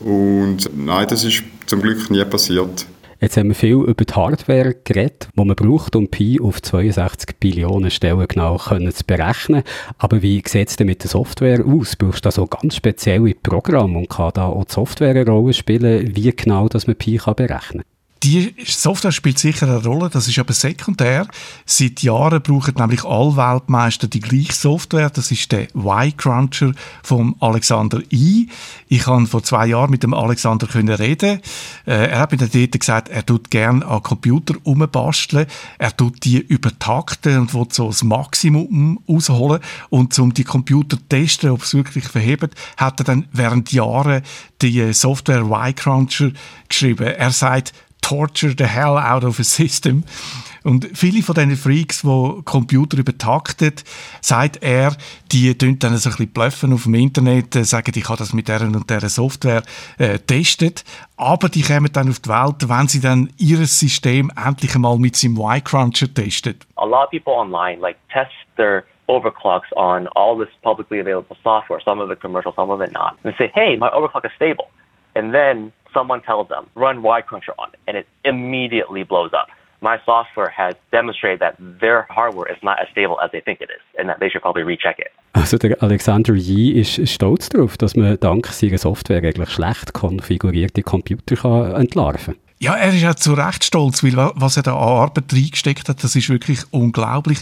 Und 0.00 0.70
nein, 0.74 1.06
das 1.08 1.24
ist 1.24 1.42
zum 1.66 1.82
Glück 1.82 2.10
nie 2.10 2.24
passiert. 2.24 2.86
Jetzt 3.20 3.36
haben 3.36 3.48
wir 3.48 3.54
viel 3.54 3.74
über 3.74 4.04
die 4.04 4.12
Hardware 4.12 4.74
geredet, 4.84 5.28
die 5.36 5.44
man 5.44 5.56
braucht, 5.56 5.96
um 5.96 6.08
Pi 6.08 6.40
auf 6.40 6.60
62 6.60 7.36
Billionen 7.38 7.90
Stellen 7.90 8.26
genau 8.28 8.58
zu 8.58 9.04
berechnen. 9.06 9.62
Aber 9.98 10.22
wie 10.22 10.42
sieht 10.46 10.68
es 10.68 10.76
denn 10.76 10.86
mit 10.86 11.02
der 11.02 11.10
Software 11.10 11.64
aus? 11.64 11.96
Brauchst 11.96 12.24
du 12.24 12.28
da 12.28 12.30
so 12.30 12.46
ganz 12.46 12.76
spezielle 12.76 13.34
Programme 13.34 13.98
und 13.98 14.10
kann 14.10 14.32
da 14.34 14.46
auch 14.46 14.64
die 14.64 14.72
Software 14.72 15.10
eine 15.10 15.26
Rolle 15.26 15.52
spielen, 15.52 16.14
wie 16.16 16.34
genau 16.34 16.68
dass 16.68 16.86
man 16.86 16.96
Pi 16.96 17.16
kann 17.16 17.34
berechnen 17.34 17.82
kann? 17.82 17.93
Die 18.24 18.54
Software 18.64 19.12
spielt 19.12 19.38
sicher 19.38 19.68
eine 19.68 19.84
Rolle, 19.84 20.08
das 20.08 20.28
ist 20.28 20.38
aber 20.38 20.54
sekundär. 20.54 21.28
Seit 21.66 22.02
Jahren 22.02 22.40
brauchen 22.40 22.72
nämlich 22.78 23.04
alle 23.04 23.36
Weltmeister 23.36 24.08
die 24.08 24.20
gleiche 24.20 24.54
Software. 24.54 25.10
Das 25.10 25.30
ist 25.30 25.52
der 25.52 25.68
Y-Cruncher 25.74 26.72
vom 27.02 27.36
Alexander 27.40 28.00
I. 28.10 28.48
Ich 28.88 29.06
habe 29.06 29.26
vor 29.26 29.42
zwei 29.42 29.66
Jahren 29.66 29.90
mit 29.90 30.02
dem 30.02 30.14
Alexander 30.14 30.66
können 30.66 30.94
reden. 30.94 31.40
Äh, 31.86 32.12
er 32.12 32.20
hat 32.20 32.32
mir 32.32 32.38
dann 32.38 32.48
dort 32.50 32.80
gesagt, 32.80 33.10
er 33.10 33.26
tut 33.26 33.50
gerne 33.50 33.84
an 33.84 34.02
Computer 34.02 34.54
umbasteln. 34.62 35.44
Er 35.76 35.94
tut 35.94 36.24
die 36.24 36.38
übertakten 36.38 37.40
und 37.40 37.52
will 37.52 37.66
so 37.70 37.88
das 37.88 38.02
Maximum 38.02 39.00
rausholen. 39.06 39.60
Und 39.90 40.18
um 40.18 40.32
die 40.32 40.44
Computer 40.44 40.96
zu 40.96 41.08
testen, 41.10 41.50
ob 41.50 41.60
es 41.60 41.74
wirklich 41.74 42.08
verhebt, 42.08 42.54
hat 42.78 43.00
er 43.02 43.04
dann 43.04 43.28
während 43.32 43.70
Jahren 43.70 44.22
die 44.62 44.94
Software 44.94 45.42
Y-Cruncher 45.42 46.30
geschrieben. 46.70 47.06
Er 47.06 47.30
sagt, 47.30 47.74
torture 48.04 48.54
the 48.56 48.66
hell 48.66 48.98
out 48.98 49.24
of 49.24 49.40
a 49.40 49.42
system. 49.42 50.04
Und 50.62 50.88
viele 50.94 51.22
von 51.22 51.34
diesen 51.34 51.56
Freaks, 51.56 52.02
die 52.02 52.42
Computer 52.44 52.96
übertaktet, 52.96 53.84
sagt 54.22 54.62
er, 54.62 54.96
die 55.30 55.56
tun 55.58 55.78
dann 55.78 55.96
so 55.98 56.08
ein 56.08 56.12
bisschen 56.12 56.32
bluffen 56.32 56.72
auf 56.72 56.84
dem 56.84 56.94
Internet, 56.94 57.54
äh, 57.54 57.64
sagen, 57.64 57.92
ich 57.94 58.08
habe 58.08 58.18
das 58.18 58.32
mit 58.32 58.48
dieser 58.48 58.64
und 58.64 58.88
dieser 58.88 59.08
Software 59.10 59.62
äh, 59.98 60.18
testet. 60.18 60.84
Aber 61.18 61.50
die 61.50 61.62
kommen 61.62 61.92
dann 61.92 62.08
auf 62.08 62.20
die 62.20 62.30
Welt, 62.30 62.68
wenn 62.68 62.88
sie 62.88 63.00
dann 63.00 63.30
ihr 63.36 63.66
System 63.66 64.32
endlich 64.42 64.74
einmal 64.74 64.98
mit 64.98 65.16
seinem 65.16 65.36
Y-Cruncher 65.36 66.12
testen. 66.12 66.56
A 66.76 66.86
lot 66.86 67.04
of 67.04 67.10
people 67.10 67.34
online 67.34 67.80
like 67.80 67.96
test 68.10 68.32
their 68.56 68.84
overclocks 69.06 69.70
on 69.76 70.08
all 70.14 70.38
this 70.38 70.48
publicly 70.62 70.98
available 70.98 71.36
software, 71.42 71.80
some 71.84 72.02
of 72.02 72.10
it 72.10 72.20
commercial, 72.20 72.54
some 72.54 72.70
of 72.70 72.80
it 72.80 72.90
not, 72.92 73.18
and 73.24 73.34
say, 73.36 73.50
hey, 73.54 73.76
my 73.76 73.90
overclock 73.90 74.24
is 74.24 74.32
stable. 74.34 74.68
And 75.14 75.34
then 75.34 75.72
someone 75.94 76.20
tells 76.22 76.48
them, 76.48 76.66
run 76.74 77.02
YCruncher 77.02 77.54
on 77.58 77.68
it, 77.72 77.78
and 77.86 77.96
it 77.96 78.06
immediately 78.24 79.04
blows 79.04 79.32
up. 79.32 79.48
My 79.80 79.98
software 80.04 80.48
has 80.48 80.74
demonstrated 80.92 81.40
that 81.40 81.56
their 81.80 82.06
hardware 82.08 82.50
is 82.50 82.58
not 82.62 82.78
as 82.80 82.88
stable 82.90 83.18
as 83.20 83.30
they 83.32 83.40
think 83.40 83.60
it 83.60 83.70
is, 83.70 83.82
and 83.98 84.08
that 84.08 84.18
they 84.18 84.28
should 84.28 84.42
probably 84.42 84.62
recheck 84.62 84.98
it. 84.98 85.10
Also 85.34 85.58
der 85.58 85.82
Alexander 85.82 86.34
Yi 86.34 86.80
ist 86.80 87.06
stolz 87.08 87.48
darauf, 87.48 87.76
dass 87.76 87.96
man 87.96 88.18
dank 88.20 88.46
seiner 88.46 88.78
Software 88.78 89.18
eigentlich 89.18 89.50
schlecht 89.50 89.92
konfigurierte 89.92 90.82
Computer 90.82 91.36
kann 91.36 91.74
entlarven 91.74 92.34
kann. 92.34 92.43
Ja, 92.60 92.74
er 92.74 92.94
ist 92.94 93.04
auch 93.04 93.14
zu 93.16 93.34
Recht 93.34 93.64
stolz, 93.64 94.02
weil 94.02 94.16
was 94.16 94.56
er 94.56 94.62
da 94.62 94.74
an 94.74 94.78
Arbeit 94.78 95.32
reingesteckt 95.32 95.88
hat, 95.88 96.02
das 96.02 96.16
ist 96.16 96.28
wirklich 96.28 96.60
unglaublich. 96.70 97.40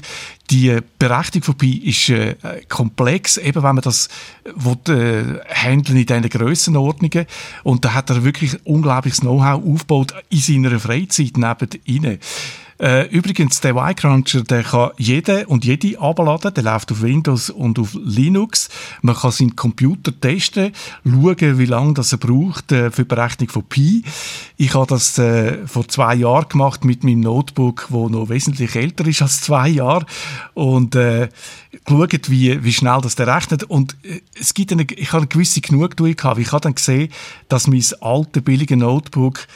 Die 0.51 0.79
Berechnung 0.99 1.45
von 1.45 1.55
Pi 1.57 1.77
ist 1.79 2.09
äh, 2.09 2.35
komplex, 2.69 3.37
eben 3.37 3.63
wenn 3.63 3.75
man 3.75 3.83
das 3.83 4.09
will, 4.45 4.79
äh, 4.89 5.55
handeln 5.55 5.99
in 5.99 6.07
diesen 6.07 6.29
Grössenordnungen. 6.29 7.27
Und 7.63 7.85
da 7.85 7.95
hat 7.95 8.11
er 8.11 8.25
wirklich 8.25 8.57
unglaubliches 8.67 9.21
Know-how 9.21 9.63
aufgebaut 9.65 10.15
in 10.31 10.39
seiner 10.39 10.81
Freizeit 10.81 11.37
neben 11.37 12.19
äh, 12.79 13.09
übrigens, 13.09 13.61
der 13.61 13.75
Y-Cruncher, 13.75 14.43
der 14.43 14.63
kann 14.65 14.91
jeder 14.97 15.49
und 15.49 15.65
jede 15.65 16.01
abladen. 16.01 16.55
Der 16.55 16.63
läuft 16.63 16.93
auf 16.93 17.03
Windows 17.03 17.51
und 17.51 17.79
auf 17.79 17.95
Linux. 17.95 18.69
Man 19.03 19.15
kann 19.15 19.31
seinen 19.31 19.57
Computer 19.57 20.13
testen, 20.19 20.73
schauen, 21.05 21.59
wie 21.59 21.67
lange 21.67 21.95
das 21.95 22.13
er 22.13 22.19
braucht 22.19 22.73
äh, 22.73 22.91
für 22.91 23.03
die 23.03 23.09
Berechnung 23.09 23.49
von 23.49 23.65
Pi. 23.65 24.03
Ich 24.57 24.75
habe 24.75 24.87
das 24.87 25.19
äh, 25.19 25.67
vor 25.67 25.87
zwei 25.89 26.15
Jahren 26.15 26.49
gemacht 26.49 26.85
mit 26.85 27.05
meinem 27.05 27.21
Notebook, 27.21 27.87
wo 27.91 28.09
noch 28.09 28.29
wesentlich 28.29 28.75
älter 28.75 29.07
ist 29.07 29.23
als 29.23 29.41
zwei 29.41 29.69
Jahre. 29.69 30.07
Und 30.55 30.95
äh, 30.95 31.29
geschaut, 31.85 32.31
wie, 32.31 32.63
wie 32.65 32.73
schnell 32.73 33.01
das 33.03 33.15
der 33.15 33.27
rechnet. 33.27 33.65
Und 33.65 33.97
äh, 34.03 34.21
es 34.39 34.55
gibt 34.55 34.73
eine, 34.73 34.83
ich 34.83 35.09
habe 35.09 35.19
eine 35.19 35.27
gewisse 35.29 35.61
Genugtuung 35.61 36.17
gehabt. 36.17 36.39
Ich 36.39 36.53
habe 36.53 36.61
dann 36.61 36.75
gesehen, 36.75 37.11
dass 37.49 37.67
mein 37.67 37.85
alter, 38.01 38.41
billiger 38.41 38.77
Notebook 38.77 39.47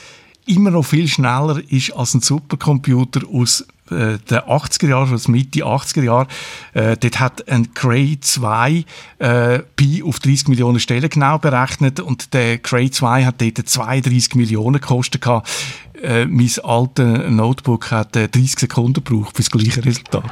immer 0.47 0.71
noch 0.71 0.85
viel 0.85 1.09
schneller 1.09 1.61
ist 1.69 1.93
als 1.93 2.15
ein 2.15 2.21
Supercomputer 2.21 3.23
aus 3.33 3.67
äh, 3.91 4.19
den 4.19 4.39
80er 4.39 4.89
Jahren, 4.89 5.15
aus 5.15 5.29
Mitte 5.29 5.61
80er 5.61 6.03
Jahre. 6.03 6.27
Äh, 6.75 6.97
dort 6.97 7.21
hat 7.21 7.49
ein 7.49 7.75
Cray 7.75 8.19
2 8.21 8.85
äh, 9.19 9.59
Pi 9.77 10.03
auf 10.03 10.19
30 10.19 10.49
Millionen 10.49 10.81
Stellen 10.81 11.09
genau 11.09 11.39
berechnet 11.39 12.01
und 12.01 12.33
der 12.35 12.59
Cray 12.59 12.91
2 12.91 13.25
hat 13.25 13.41
dort 13.41 13.69
32 13.69 14.35
Millionen 14.35 14.81
gekostet. 14.81 15.25
Äh, 16.03 16.27
mein 16.27 16.51
altes 16.63 17.31
Notebook 17.31 17.91
hat 17.91 18.15
30 18.15 18.37
äh, 18.37 18.61
Sekunden 18.61 19.05
gebraucht 19.05 19.37
für 19.37 19.43
das 19.43 19.51
gleiche 19.51 19.85
Resultat. 19.85 20.25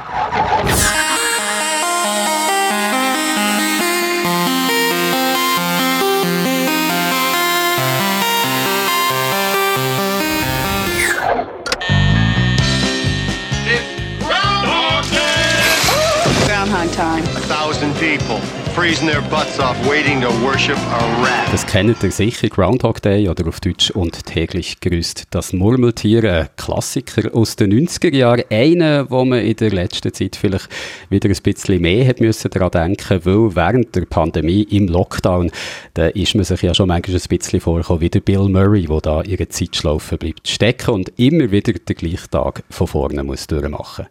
Das 21.49 21.65
kennt 21.65 22.03
ihr 22.03 22.11
sicher, 22.11 22.49
Groundhog 22.49 23.01
Day 23.01 23.29
oder 23.29 23.47
auf 23.47 23.61
Deutsch 23.61 23.89
und 23.91 24.25
täglich 24.25 24.81
grüßt 24.81 25.27
das 25.29 25.53
Murmeltier, 25.53 26.23
ein 26.25 26.49
Klassiker 26.57 27.33
aus 27.33 27.55
den 27.55 27.71
90er 27.71 28.13
Jahren, 28.13 28.43
einer, 28.49 29.09
wo 29.09 29.23
man 29.23 29.39
in 29.39 29.55
der 29.55 29.71
letzten 29.71 30.13
Zeit 30.13 30.35
vielleicht 30.35 30.67
wieder 31.09 31.29
ein 31.29 31.37
bisschen 31.41 31.81
mehr 31.81 32.05
hat 32.05 32.19
müssen 32.19 32.51
daran 32.51 32.71
denken, 32.71 33.21
weil 33.23 33.55
während 33.55 33.95
der 33.95 34.05
Pandemie 34.07 34.63
im 34.63 34.89
Lockdown, 34.89 35.51
da 35.93 36.07
ist 36.07 36.35
man 36.35 36.43
sich 36.43 36.61
ja 36.61 36.73
schon 36.73 36.89
manchmal 36.89 37.15
ein 37.15 37.29
bisschen 37.29 37.61
vorgekommen 37.61 38.01
wie 38.01 38.09
der 38.09 38.19
Bill 38.19 38.49
Murray, 38.49 38.87
der 38.87 38.99
da 38.99 39.21
ihre 39.21 39.47
Zeitschlaufe 39.47 40.17
bleibt 40.17 40.49
stecken 40.49 40.95
und 40.95 41.13
immer 41.15 41.49
wieder 41.49 41.71
den 41.71 41.95
gleichen 41.95 42.29
Tag 42.29 42.63
von 42.69 42.87
vorne 42.87 43.23
muss 43.23 43.47
durchmachen. 43.47 44.07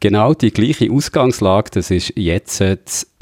Genau 0.00 0.32
die 0.32 0.52
gleiche 0.52 0.90
Ausgangslage, 0.90 1.70
das 1.74 1.90
ist 1.90 2.14
jetzt 2.16 2.62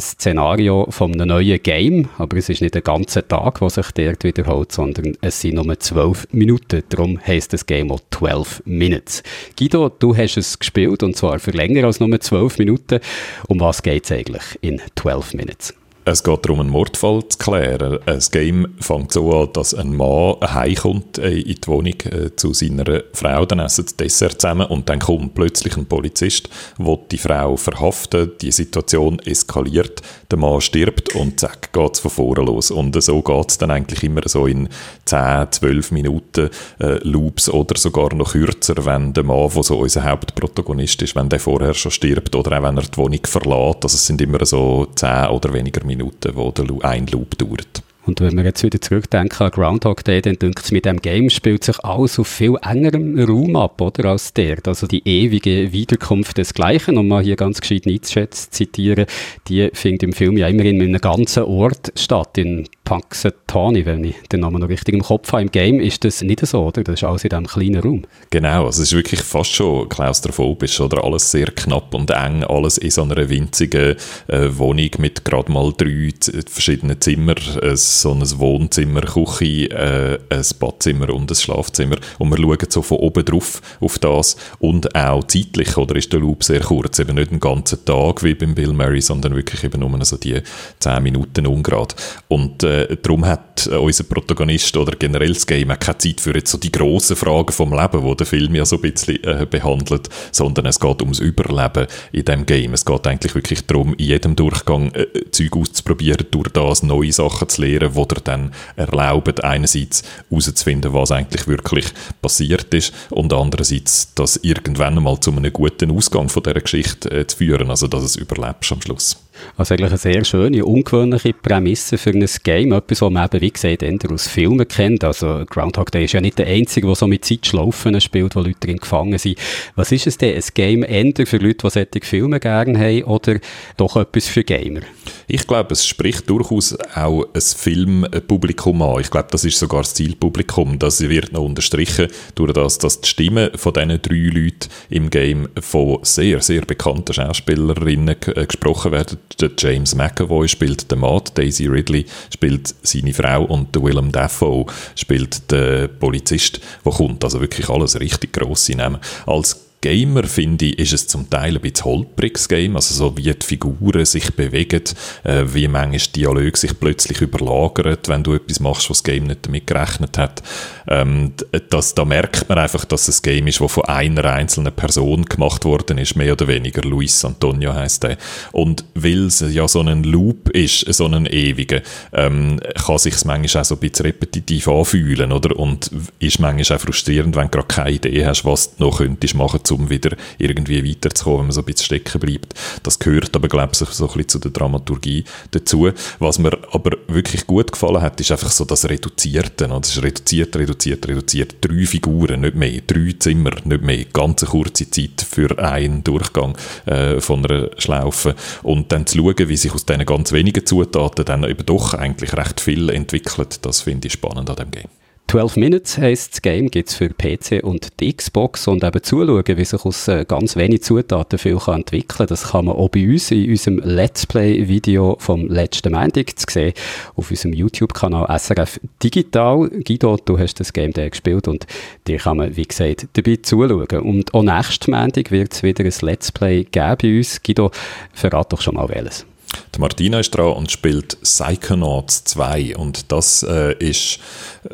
Szenario 0.01 0.87
von 0.91 1.13
einem 1.13 1.29
neuen 1.29 1.63
Game, 1.63 2.09
aber 2.19 2.37
es 2.37 2.49
ist 2.49 2.61
nicht 2.61 2.75
der 2.75 2.83
ganze 2.83 3.27
Tag, 3.27 3.61
was 3.61 3.75
sich 3.75 3.93
dort 3.93 4.25
wiederholt, 4.25 4.73
sondern 4.73 5.17
es 5.21 5.41
sind 5.41 5.55
nur 5.55 5.79
zwölf 5.79 6.27
Minuten. 6.33 6.83
Darum 6.89 7.21
heisst 7.25 7.53
das 7.53 7.67
Game 7.67 7.93
auch 7.93 8.01
12 8.11 8.63
Minutes. 8.65 9.23
Guido, 9.57 9.89
du 9.89 10.17
hast 10.17 10.37
es 10.37 10.59
gespielt 10.59 11.03
und 11.03 11.17
zwar 11.17 11.39
für 11.39 11.53
länger 11.53 11.85
als 11.85 12.01
nur 12.01 12.21
zwölf 12.21 12.59
Minuten. 12.59 13.01
Um 13.49 13.61
was 13.61 13.83
geht 13.83 14.05
es 14.05 14.13
eigentlich 14.13 14.59
in 14.63 14.81
12 14.97 15.35
Minutes? 15.35 15.75
Es 16.07 16.23
geht 16.23 16.45
darum, 16.45 16.61
einen 16.61 16.69
Mordfall 16.69 17.27
zu 17.29 17.39
klären. 17.39 17.99
Das 18.05 18.31
Game 18.31 18.75
fängt 18.79 19.11
so 19.11 19.41
an, 19.41 19.49
dass 19.55 19.73
ein 19.73 19.97
Mann 19.97 20.37
heimkommt 20.43 21.17
äh, 21.17 21.39
in 21.39 21.55
die 21.55 21.67
Wohnung 21.67 21.95
äh, 22.05 22.37
zu 22.37 22.53
seiner 22.53 23.05
Frau, 23.15 23.47
dann 23.47 23.61
essen 23.61 23.87
sie 23.87 23.97
Dessert 23.97 24.39
zusammen 24.39 24.67
und 24.67 24.91
dann 24.91 24.99
kommt 24.99 25.35
plötzlich 25.35 25.79
ein 25.79 25.87
Polizist, 25.87 26.51
der 26.79 26.99
die 27.11 27.17
Frau 27.17 27.57
verhaften, 27.57 28.33
die 28.43 28.53
Situation 28.53 29.19
eskaliert, 29.21 30.03
der 30.31 30.39
Mann 30.39 30.61
stirbt 30.61 31.15
und 31.15 31.41
zack, 31.41 31.73
geht 31.73 31.95
es 31.95 32.01
von 32.01 32.11
vorne 32.11 32.45
los. 32.45 32.71
Und 32.71 33.03
so 33.03 33.23
geht 33.23 33.51
es 33.51 33.57
dann 33.57 33.71
eigentlich 33.71 34.03
immer 34.03 34.21
so 34.27 34.47
in 34.47 34.69
10, 35.07 35.53
12 35.53 35.91
Minuten 35.91 36.51
äh, 36.81 36.99
Loops 36.99 37.49
oder 37.49 37.79
sogar 37.79 38.13
noch 38.15 38.33
kürzer, 38.33 38.85
wenn 38.85 39.15
der 39.15 39.25
Mann, 39.25 39.49
der 39.55 39.63
so 39.63 39.79
unser 39.79 40.05
Hauptprotagonist 40.05 41.01
ist, 41.01 41.17
wenn 41.17 41.31
der 41.31 41.41
vorher 41.41 41.73
schon 41.73 41.93
stirbt 41.93 42.37
oder 42.37 42.59
auch 42.59 42.63
wenn 42.63 42.77
er 42.77 42.83
die 42.83 42.97
Wohnung 42.99 43.21
verlässt. 43.25 43.85
Also 43.85 43.95
es 43.95 44.07
sind 44.07 44.21
immer 44.21 44.45
so 44.45 44.87
10 44.97 45.29
oder 45.29 45.51
weniger 45.55 45.83
Minuten 45.83 45.94
Minuten, 45.97 46.35
wo 46.35 46.51
der 46.51 46.67
ein 46.85 47.07
Loop 47.07 47.39
dauert. 47.39 47.83
Und 48.07 48.21
wenn 48.21 48.37
wir 48.37 48.45
jetzt 48.45 48.63
wieder 48.63 48.81
zurückdenken 48.81 49.47
an 49.47 49.51
Groundhog 49.51 50.05
Day, 50.05 50.21
dann 50.21 50.39
denkt 50.39 50.61
es 50.61 50.73
mit 50.73 50.85
dem 50.85 51.01
Game 51.01 51.31
spielt 51.31 51.65
sich 51.65 51.83
alles 51.85 52.19
auf 52.19 52.29
viel 52.29 52.57
engerem 52.63 53.19
Raum 53.19 53.57
ab, 53.57 53.81
oder, 53.81 54.11
als 54.11 54.33
der. 54.35 54.59
Also 54.67 54.87
die 54.87 55.07
ewige 55.07 55.73
Wiederkunft 55.73 56.39
des 56.39 56.53
Gleichen, 56.53 56.99
um 56.99 57.09
mal 57.09 57.23
hier 57.23 57.37
ganz 57.37 57.61
gescheit 57.61 57.87
Nietzsche 57.87 58.29
zu 58.29 58.51
zitieren, 58.51 59.07
die 59.49 59.71
findet 59.73 60.03
im 60.03 60.13
Film 60.13 60.37
ja 60.37 60.49
immerhin 60.49 60.81
in 60.81 60.89
einem 60.89 61.01
ganzen 61.01 61.45
Ort 61.45 61.93
statt, 61.97 62.37
in 62.37 62.69
Punxsutawney, 62.85 63.87
wenn 63.87 64.05
ich 64.05 64.17
den 64.31 64.41
Namen 64.41 64.61
noch 64.61 64.69
richtig 64.69 64.95
im 64.95 65.03
Kopf 65.03 65.33
habe. 65.33 65.43
Im 65.43 65.51
Game 65.51 65.81
ist 65.81 66.05
das 66.05 66.21
nicht 66.23 66.47
so, 66.47 66.65
oder? 66.65 66.85
Das 66.85 66.95
ist 66.95 67.05
alles 67.05 67.25
in 67.25 67.31
diesem 67.31 67.47
kleinen 67.47 67.81
Raum. 67.81 68.03
Genau, 68.31 68.67
also 68.67 68.83
es 68.83 68.89
ist 68.91 68.97
wirklich 68.97 69.21
fast 69.21 69.53
schon 69.53 69.89
klaustrophobisch, 69.89 70.81
oder? 70.81 71.03
Alles 71.03 71.31
sehr 71.31 71.47
knapp 71.47 71.95
und 71.95 72.11
eng, 72.11 72.45
alles 72.45 72.77
in 72.77 72.91
so 72.91 73.03
einer 73.03 73.29
winzigen 73.29 73.97
äh, 74.29 74.49
Wohnung 74.51 74.91
mit 74.99 75.25
gerade 75.25 75.51
mal 75.51 75.73
drei 75.77 76.11
verschiedenen 76.47 77.01
Zimmern, 77.01 77.37
äh, 77.63 77.75
so 78.01 78.13
ein 78.13 78.39
Wohnzimmer, 78.39 79.03
Küche, 79.03 79.71
äh, 79.71 80.19
ein 80.31 80.45
Badzimmer 80.59 81.11
und 81.11 81.31
ein 81.31 81.35
Schlafzimmer. 81.35 81.97
Und 82.19 82.31
wir 82.31 82.39
schauen 82.39 82.71
so 82.71 82.83
von 82.83 82.99
oben 82.99 83.25
drauf 83.25 83.61
auf 83.81 83.99
das 83.99 84.37
und 84.59 84.95
auch 84.95 85.25
zeitlich, 85.25 85.77
oder 85.77 85.97
ist 85.97 86.13
der 86.13 86.21
Loop 86.21 86.45
sehr 86.45 86.61
kurz, 86.61 86.99
eben 86.99 87.17
nicht 87.17 87.31
einen 87.31 87.41
ganzen 87.41 87.85
Tag 87.85 88.23
wie 88.23 88.35
beim 88.35 88.55
Bill 88.55 88.73
Murray, 88.73 89.01
sondern 89.01 89.35
wirklich 89.35 89.65
eben 89.65 89.81
nur 89.81 90.05
so 90.05 90.17
die 90.17 90.41
10 90.81 91.03
Minuten 91.03 91.47
ungrad. 91.47 91.95
Und 92.29 92.63
äh, 92.63 92.97
darum 93.01 93.25
hat 93.27 93.67
unser 93.67 94.05
Protagonist 94.05 94.77
oder 94.77 94.97
generell 94.97 95.33
das 95.33 95.47
Game 95.47 95.71
auch 95.71 95.79
keine 95.79 95.99
Zeit 95.99 96.21
für 96.21 96.35
jetzt 96.35 96.51
so 96.51 96.59
die 96.59 96.73
grossen 96.73 97.17
Fragen 97.17 97.53
vom 97.53 97.73
Leben, 97.73 98.03
wo 98.03 98.15
der 98.15 98.27
Film 98.27 98.55
ja 98.55 98.65
so 98.65 98.77
ein 98.77 98.83
bisschen 98.83 99.23
äh, 99.25 99.47
behandelt, 99.49 100.09
sondern 100.33 100.67
es 100.67 100.81
geht 100.81 101.03
ums 101.03 101.19
Überleben 101.19 101.87
in 102.13 102.25
dem 102.25 102.47
Game. 102.47 102.75
Es 102.75 102.85
geht 102.85 103.07
eigentlich 103.07 103.35
wirklich 103.35 103.67
darum, 103.67 103.95
in 103.95 104.07
jedem 104.07 104.37
Durchgang 104.37 104.93
äh, 104.93 105.07
Zeug 105.31 105.57
auszuprobieren, 105.57 106.27
durch 106.31 106.49
das 106.49 106.83
neue 106.83 107.13
Sachen 107.13 107.49
zu 107.49 107.63
lernen, 107.63 107.84
die 107.89 108.09
dir 108.09 108.21
dann 108.23 108.53
erlauben, 108.77 109.39
einerseits 109.41 110.03
herauszufinden, 110.31 110.93
was 110.93 111.11
eigentlich 111.11 111.47
wirklich 111.47 111.87
passiert 112.23 112.73
ist 112.75 112.93
und 113.11 113.33
andererseits 113.33 114.15
das 114.15 114.37
irgendwann 114.37 115.03
mal 115.03 115.19
zu 115.21 115.31
einem 115.31 115.53
guten 115.53 115.91
Ausgang 115.91 116.29
von 116.29 116.43
dieser 116.43 116.61
Geschichte 116.61 117.11
äh, 117.11 117.27
zu 117.27 117.39
führen, 117.39 117.71
also 117.71 117.87
dass 117.87 118.03
es 118.03 118.17
überlebst 118.17 118.73
am 118.73 118.83
Schluss. 118.83 119.17
Also 119.57 119.75
eigentlich 119.75 119.91
eine 119.91 119.99
sehr 119.99 120.25
schöne, 120.25 120.65
ungewöhnliche 120.65 121.33
Prämisse 121.33 121.99
für 121.99 122.11
ein 122.11 122.27
Game. 122.43 122.73
Etwas, 122.73 123.03
was 123.03 123.11
man 123.11 123.27
eben, 123.27 123.41
wie 123.41 123.51
gesagt, 123.51 123.83
eher 123.83 123.99
aus 124.11 124.27
Filmen 124.27 124.67
kennt. 124.67 125.05
Also 125.05 125.45
Groundhog 125.49 125.91
Day 125.91 126.05
ist 126.05 126.13
ja 126.13 126.21
nicht 126.21 126.39
der 126.39 126.47
einzige, 126.47 126.87
der 126.87 126.97
so 126.97 127.07
mit 127.07 127.25
Zeitschlaufen 127.25 128.01
spielt, 128.01 128.37
wo 128.37 128.41
Leute 128.41 128.61
drin 128.61 128.79
gefangen 128.79 129.19
sind. 129.19 129.39
Was 129.77 129.93
ist 129.93 130.07
es 130.07 130.19
denn? 130.19 130.35
Ein 130.35 130.43
Game 130.55 130.83
eher 130.83 131.27
für 131.27 131.39
Leute, 131.39 131.67
die 131.67 131.71
solche 131.71 132.01
Filme 132.03 132.41
gerne 132.41 132.79
haben 132.79 133.05
oder 133.05 133.39
doch 133.77 133.97
etwas 133.97 134.27
für 134.29 134.45
Gamer? 134.45 134.81
Ich 135.27 135.47
glaube, 135.47 135.73
es 135.73 135.87
spricht 135.87 136.29
durchaus 136.29 136.77
auch 136.95 137.27
ein 137.33 137.41
Filmpublikum 137.41 138.83
an. 138.83 139.01
Ich 139.01 139.11
glaube, 139.11 139.29
das 139.31 139.45
ist 139.45 139.59
sogar 139.59 139.83
das 139.83 139.95
Zielpublikum. 139.95 140.79
Das 140.79 141.01
wird 141.01 141.33
noch 141.33 141.43
unterstrichen 141.43 142.09
durch 142.35 142.53
das, 142.53 142.79
dass 142.79 143.01
die 143.01 143.09
Stimmen 143.09 143.51
von 143.55 143.73
diesen 143.73 144.03
drei 144.03 144.15
Leuten 144.15 144.69
im 144.91 145.11
Game 145.11 145.49
von 145.61 145.99
sehr, 146.03 146.41
sehr 146.43 146.63
bekannten 146.63 147.13
Schauspielerinnen 147.13 148.17
äh, 148.27 148.47
gesprochen 148.47 148.93
werden 148.93 149.19
der 149.41 149.51
James 149.59 149.95
McAvoy 149.95 150.49
spielt 150.49 150.91
den 150.91 151.01
Matt, 151.01 151.37
Daisy 151.37 151.67
Ridley 151.67 152.07
spielt 152.33 152.75
seine 152.83 153.13
Frau 153.13 153.45
und 153.45 153.75
der 153.75 153.83
Willem 153.83 154.13
Dafoe 154.13 154.67
spielt 154.95 155.51
den 155.51 155.89
Polizist, 155.99 156.61
der 156.85 156.93
kommt. 156.93 157.25
Also 157.25 157.41
wirklich 157.41 157.69
alles 157.69 157.99
richtig 157.99 158.33
grosse 158.33 158.75
Namen. 158.77 158.99
Als 159.27 159.64
Gamer, 159.85 160.25
finde 160.25 160.65
ich, 160.65 160.79
ist 160.79 160.95
es 160.95 161.09
zum 161.09 161.29
Teil 161.29 161.57
ein 161.57 161.61
bisschen 161.61 161.85
holpriges 161.85 162.49
Game, 162.49 162.75
also 162.75 162.95
so 162.95 163.19
wie 163.19 163.25
die 163.25 163.47
Figuren 163.47 164.07
sich 164.07 164.33
bewegen, 164.35 164.83
äh, 165.25 165.45
wie 165.53 165.69
manchmal 165.69 166.01
Dialoge 166.17 166.57
sich 166.57 166.81
plötzlich 166.81 167.21
überlagern, 167.21 167.99
wenn 168.07 168.23
du 168.23 168.33
etwas 168.33 168.61
machst, 168.61 168.89
was 168.89 169.03
das 169.03 169.05
Game 169.05 169.25
nicht 169.25 169.45
damit 169.45 169.67
gerechnet 169.67 170.17
hat. 170.17 170.43
Ähm, 170.89 171.35
das, 171.69 171.95
da 171.95 172.07
merkt 172.07 172.49
man 172.49 172.57
einfach, 172.57 172.87
dass 172.87 173.09
es 173.09 173.19
ein 173.19 173.23
Game 173.25 173.47
ist, 173.47 173.61
das 173.61 173.73
von 173.73 173.85
einer 173.85 174.25
einzelnen 174.25 174.73
Person 174.73 175.27
gemacht 175.27 175.67
worden 175.67 175.99
ist, 175.99 176.17
mehr 176.17 176.33
oder 176.33 176.49
weniger. 176.49 176.81
Luis 176.81 177.23
Antonio 177.23 177.75
heißt 177.75 178.05
der. 178.05 178.17
Und 178.53 178.87
weil 178.95 179.27
es 179.27 179.41
ja 179.41 179.69
so 179.69 179.81
ein 179.81 180.03
Loop 180.03 180.49
ist, 180.49 180.81
so 180.95 181.05
ein 181.05 181.27
ewiger, 181.27 181.83
ähm, 182.15 182.59
kann 182.87 182.97
sich 182.97 183.15
es 183.15 183.27
manchmal 183.27 183.61
auch 183.61 183.67
so 183.67 183.75
ein 183.75 183.81
bisschen 183.81 184.07
repetitiv 184.07 184.67
anfühlen, 184.67 185.31
oder? 185.31 185.59
Und 185.59 185.91
ist 186.21 186.39
manchmal 186.39 186.79
auch 186.79 186.83
frustrierend, 186.83 187.37
wenn 187.37 187.51
du 187.51 187.51
gerade 187.51 187.69
keine 187.69 187.91
Idee 187.91 188.25
hast, 188.25 188.47
was 188.47 188.77
du 188.77 188.85
noch 188.85 188.97
könntest 188.97 189.35
machen, 189.35 189.61
um 189.75 189.91
wieder 189.91 190.17
irgendwie 190.39 190.89
weiterzukommen, 190.89 191.41
wenn 191.41 191.47
man 191.47 191.53
so 191.53 191.61
ein 191.61 191.67
bisschen 191.67 191.87
stecken 191.87 192.21
bleibt. 192.21 192.55
Das 192.83 192.99
gehört 192.99 193.35
aber, 193.35 193.49
glaube 193.49 193.73
ich, 193.73 193.79
so 193.79 193.85
ein 193.85 194.09
bisschen 194.09 194.29
zu 194.29 194.39
der 194.39 194.51
Dramaturgie 194.51 195.25
dazu. 195.51 195.91
Was 196.19 196.39
mir 196.39 196.57
aber 196.73 196.97
wirklich 197.09 197.47
gut 197.47 197.73
gefallen 197.73 198.01
hat, 198.01 198.21
ist 198.21 198.31
einfach 198.31 198.51
so 198.51 198.65
das 198.65 198.89
Reduzierte. 198.89 199.69
Das 199.69 199.91
ist 199.91 200.03
reduziert, 200.03 200.57
reduziert, 200.57 201.07
reduziert. 201.07 201.57
Drei 201.61 201.87
Figuren, 201.87 202.41
nicht 202.41 202.55
mehr. 202.55 202.81
Drei 202.87 203.15
Zimmer, 203.19 203.53
nicht 203.65 203.83
mehr. 203.83 204.05
Ganz 204.13 204.45
kurze 204.45 204.89
Zeit 204.91 205.25
für 205.29 205.59
einen 205.59 206.05
Durchgang 206.05 206.57
äh, 206.87 207.21
von 207.21 207.45
einer 207.45 207.71
Schlaufe. 207.79 208.35
Und 208.63 208.93
dann 208.93 209.07
zu 209.07 209.19
schauen, 209.19 209.49
wie 209.49 209.57
sich 209.57 209.73
aus 209.73 209.87
diesen 209.87 210.07
ganz 210.07 210.33
wenigen 210.33 210.65
Zutaten 210.65 211.25
dann 211.25 211.45
eben 211.45 211.67
doch 211.67 211.95
eigentlich 211.95 212.33
recht 212.35 212.61
viel 212.61 212.91
entwickelt, 212.91 213.65
das 213.65 213.83
finde 213.83 214.09
ich 214.09 214.15
spannend 214.15 214.51
an 214.51 214.57
dem 214.57 214.71
Game. 214.71 215.04
12 215.29 215.57
Minutes 215.57 215.99
heisst 215.99 216.35
das 216.35 216.43
Game, 216.43 216.71
gibt 216.71 216.91
es 216.91 216.95
für 216.95 217.09
PC 217.09 217.65
und 217.65 217.99
die 217.99 218.13
Xbox 218.13 218.69
und 218.69 218.85
eben 218.85 219.03
zuschauen, 219.03 219.45
wie 219.47 219.65
sich 219.65 219.85
aus 219.85 220.07
äh, 220.07 220.25
ganz 220.25 220.55
wenig 220.55 220.83
Zutaten 220.83 221.39
viel 221.39 221.59
kann 221.59 221.81
entwickeln 221.81 222.19
kann. 222.19 222.27
Das 222.29 222.51
kann 222.51 222.67
man 222.67 222.77
auch 222.77 222.89
bei 222.89 223.05
uns 223.09 223.31
in 223.33 223.51
unserem 223.51 223.79
Let's 223.79 224.27
Play-Video 224.27 225.17
vom 225.19 225.49
letzten 225.49 225.93
Montag 225.93 226.33
sehen, 226.49 226.73
auf 227.17 227.31
unserem 227.31 227.53
YouTube-Kanal 227.53 228.39
SRF 228.39 228.79
Digital. 229.03 229.71
Guido, 229.85 230.17
du 230.25 230.39
hast 230.39 230.61
das 230.61 230.73
Game 230.73 230.93
da 230.93 231.09
gespielt 231.09 231.49
und 231.49 231.67
dir 232.07 232.19
kann 232.19 232.37
man, 232.37 232.57
wie 232.57 232.63
gesagt, 232.63 233.09
dabei 233.15 233.37
zuschauen. 233.43 234.03
Und 234.03 234.35
auch 234.35 234.43
nächsten 234.43 234.93
Montag 234.93 235.33
wird 235.33 235.53
es 235.53 235.63
wieder 235.65 235.85
ein 235.85 235.93
Let's 236.03 236.31
Play 236.31 236.65
geben 236.65 236.97
bei 237.03 237.17
uns. 237.19 237.43
Guido, 237.43 237.73
verrat 238.13 238.53
doch 238.53 238.61
schon 238.61 238.75
mal 238.75 238.89
welches. 238.89 239.27
Die 239.75 239.81
Martina 239.81 240.21
ist 240.21 240.31
dran 240.31 240.53
und 240.53 240.71
spielt 240.71 241.21
Psychonauts 241.23 242.25
2 242.25 242.77
und 242.77 243.11
das 243.11 243.43
äh, 243.43 243.75
ist 243.79 244.21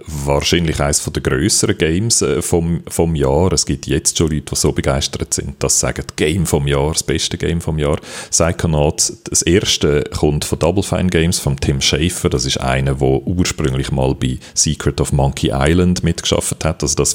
wahrscheinlich 0.07 0.81
eines 0.81 1.05
der 1.05 1.23
grösseren 1.23 1.77
Games 1.77 2.23
äh, 2.23 2.43
vom, 2.43 2.83
vom 2.89 3.15
Jahr. 3.15 3.53
Es 3.53 3.67
gibt 3.67 3.87
jetzt 3.87 4.19
schon 4.19 4.31
Leute, 4.31 4.47
die 4.51 4.57
so 4.57 4.73
begeistert 4.73 5.35
sind, 5.35 5.63
dass 5.63 5.75
sie 5.75 5.87
sagen, 5.87 6.05
Game 6.17 6.47
vom 6.47 6.67
Jahr, 6.67 6.93
das 6.93 7.03
beste 7.03 7.37
Game 7.37 7.61
vom 7.61 7.79
Jahr. 7.79 7.99
Psychonauts, 8.31 9.19
das 9.25 9.43
erste 9.43 10.05
kommt 10.05 10.45
von 10.45 10.59
Double 10.59 10.83
Fine 10.83 11.09
Games, 11.09 11.39
von 11.39 11.57
Tim 11.57 11.81
Schafer. 11.81 12.31
Das 12.31 12.45
ist 12.45 12.61
einer, 12.61 12.97
der 12.97 13.27
ursprünglich 13.27 13.91
mal 13.91 14.15
bei 14.15 14.39
Secret 14.55 15.01
of 15.01 15.13
Monkey 15.13 15.51
Island 15.53 16.05
mitgeschafft 16.05 16.65
hat. 16.65 16.83
Also 16.83 16.95
das, 16.97 17.15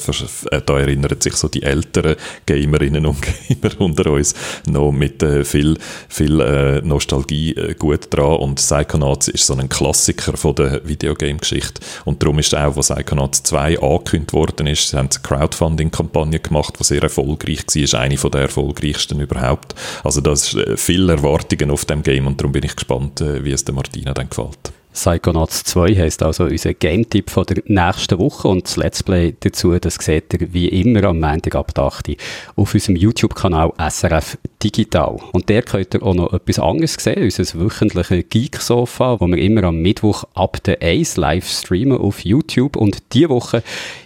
äh, 0.50 0.60
da 0.64 0.78
erinnern 0.78 1.20
sich 1.20 1.34
so 1.34 1.48
die 1.48 1.62
älteren 1.62 2.16
Gamerinnen 2.46 3.06
und 3.06 3.18
Gamer 3.48 3.80
unter 3.80 4.10
uns 4.10 4.34
noch 4.66 4.92
mit 4.92 5.22
äh, 5.22 5.44
viel, 5.44 5.78
viel 6.08 6.40
äh, 6.40 6.80
Nostalgie 6.82 7.54
äh, 7.54 7.74
gut 7.74 8.08
dran 8.10 8.36
und 8.36 8.56
Psychonauts 8.56 9.28
ist 9.28 9.46
so 9.46 9.54
ein 9.54 9.68
Klassiker 9.68 10.36
von 10.36 10.54
der 10.54 10.86
Videogame-Geschichte 10.86 11.80
und 12.04 12.22
darum 12.22 12.38
ist 12.38 12.54
auch, 12.54 12.65
als 12.66 12.88
Psychonauts 12.88 13.42
2 13.44 13.80
angekündigt 13.80 14.32
worden 14.32 14.66
ist, 14.66 14.88
sie 14.88 14.96
haben 14.96 15.08
eine 15.10 15.22
Crowdfunding-Kampagne 15.22 16.40
gemacht, 16.40 16.74
die 16.78 16.84
sehr 16.84 17.02
erfolgreich 17.02 17.64
war, 17.66 18.00
eine 18.00 18.16
der 18.16 18.40
erfolgreichsten 18.40 19.20
überhaupt. 19.20 19.74
Also 20.04 20.20
da 20.20 20.32
ist 20.32 20.54
äh, 20.54 20.76
viele 20.76 21.12
Erwartungen 21.12 21.70
auf 21.70 21.84
dem 21.84 22.02
Game 22.02 22.26
und 22.26 22.40
darum 22.40 22.52
bin 22.52 22.64
ich 22.64 22.76
gespannt, 22.76 23.20
äh, 23.20 23.44
wie 23.44 23.52
es 23.52 23.64
der 23.64 23.74
Martina 23.74 24.14
dann 24.14 24.28
gefällt. 24.28 24.72
Psychonauts 24.96 25.62
2 25.64 25.94
heisst 25.94 26.22
also 26.22 26.44
unser 26.44 26.72
Game-Tipp 26.72 27.28
von 27.28 27.44
der 27.44 27.62
nächsten 27.66 28.18
Woche 28.18 28.48
und 28.48 28.64
das 28.64 28.76
Let's 28.78 29.02
Play 29.02 29.34
dazu, 29.38 29.78
das 29.78 29.96
seht 29.96 30.32
ihr 30.32 30.54
wie 30.54 30.68
immer 30.68 31.04
am 31.04 31.20
Montag 31.20 31.54
ab 31.54 31.78
8 31.78 32.16
auf 32.56 32.72
unserem 32.72 32.96
YouTube-Kanal 32.96 33.72
SRF 33.90 34.38
digital. 34.62 35.18
Und 35.32 35.48
der 35.48 35.62
könnt 35.62 35.94
ihr 35.94 36.02
auch 36.02 36.14
noch 36.14 36.32
etwas 36.32 36.58
anderes 36.58 36.94
sehen, 36.94 37.22
unser 37.22 37.60
wöchentliches 37.60 38.24
Geek-Sofa, 38.28 39.20
wo 39.20 39.26
wir 39.26 39.38
immer 39.38 39.64
am 39.64 39.80
Mittwoch 39.80 40.24
ab 40.34 40.62
der 40.64 40.82
1 40.82 41.16
live 41.16 41.48
streamen 41.48 41.98
auf 41.98 42.24
YouTube. 42.24 42.76
Und 42.76 42.98
diese 43.12 43.28
Woche 43.28 43.62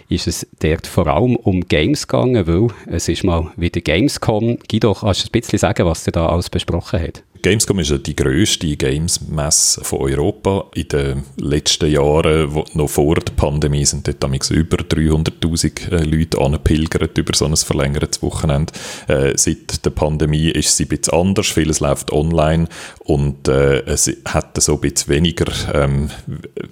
ist 0.09 0.27
es 0.27 0.47
dort 0.59 0.87
vor 0.87 1.07
allem 1.07 1.35
um 1.35 1.61
Games 1.67 2.07
gegangen, 2.07 2.45
weil 2.47 2.67
es 2.87 3.07
ist 3.07 3.23
mal 3.23 3.51
wieder 3.55 3.81
Gamescom. 3.81 4.57
Guido, 4.69 4.93
kannst 4.93 5.23
du 5.23 5.27
ein 5.27 5.31
bisschen 5.31 5.59
sagen, 5.59 5.85
was 5.85 6.07
ihr 6.07 6.11
da 6.11 6.27
alles 6.27 6.49
besprochen 6.49 7.01
habt? 7.01 7.23
Gamescom 7.41 7.79
ist 7.79 7.89
ja 7.89 7.97
die 7.97 8.15
grösste 8.15 8.75
Games-Messe 8.77 9.83
von 9.83 9.99
Europa. 9.99 10.65
In 10.75 10.87
den 10.89 11.23
letzten 11.37 11.89
Jahren, 11.89 12.53
noch 12.75 12.87
vor 12.87 13.15
der 13.15 13.33
Pandemie, 13.33 13.83
sind 13.83 14.07
dort 14.07 14.51
über 14.51 14.77
300'000 14.77 15.91
äh, 15.91 16.03
Leute 16.03 16.39
angepilgert 16.39 17.17
über 17.17 17.33
so 17.35 17.45
ein 17.45 17.55
verlängertes 17.55 18.21
Wochenende. 18.21 18.73
Äh, 19.07 19.33
seit 19.37 19.83
der 19.83 19.89
Pandemie 19.89 20.40
ist 20.49 20.75
sie 20.75 20.83
ein 20.83 20.89
bisschen 20.89 21.13
anders. 21.13 21.47
Vieles 21.47 21.79
läuft 21.79 22.11
online 22.11 22.67
und 22.99 23.47
äh, 23.47 23.81
es 23.85 24.11
hat 24.25 24.61
so 24.61 24.73
ein 24.73 24.81
bisschen 24.81 25.09
weniger 25.09 25.51
ähm, 25.73 26.09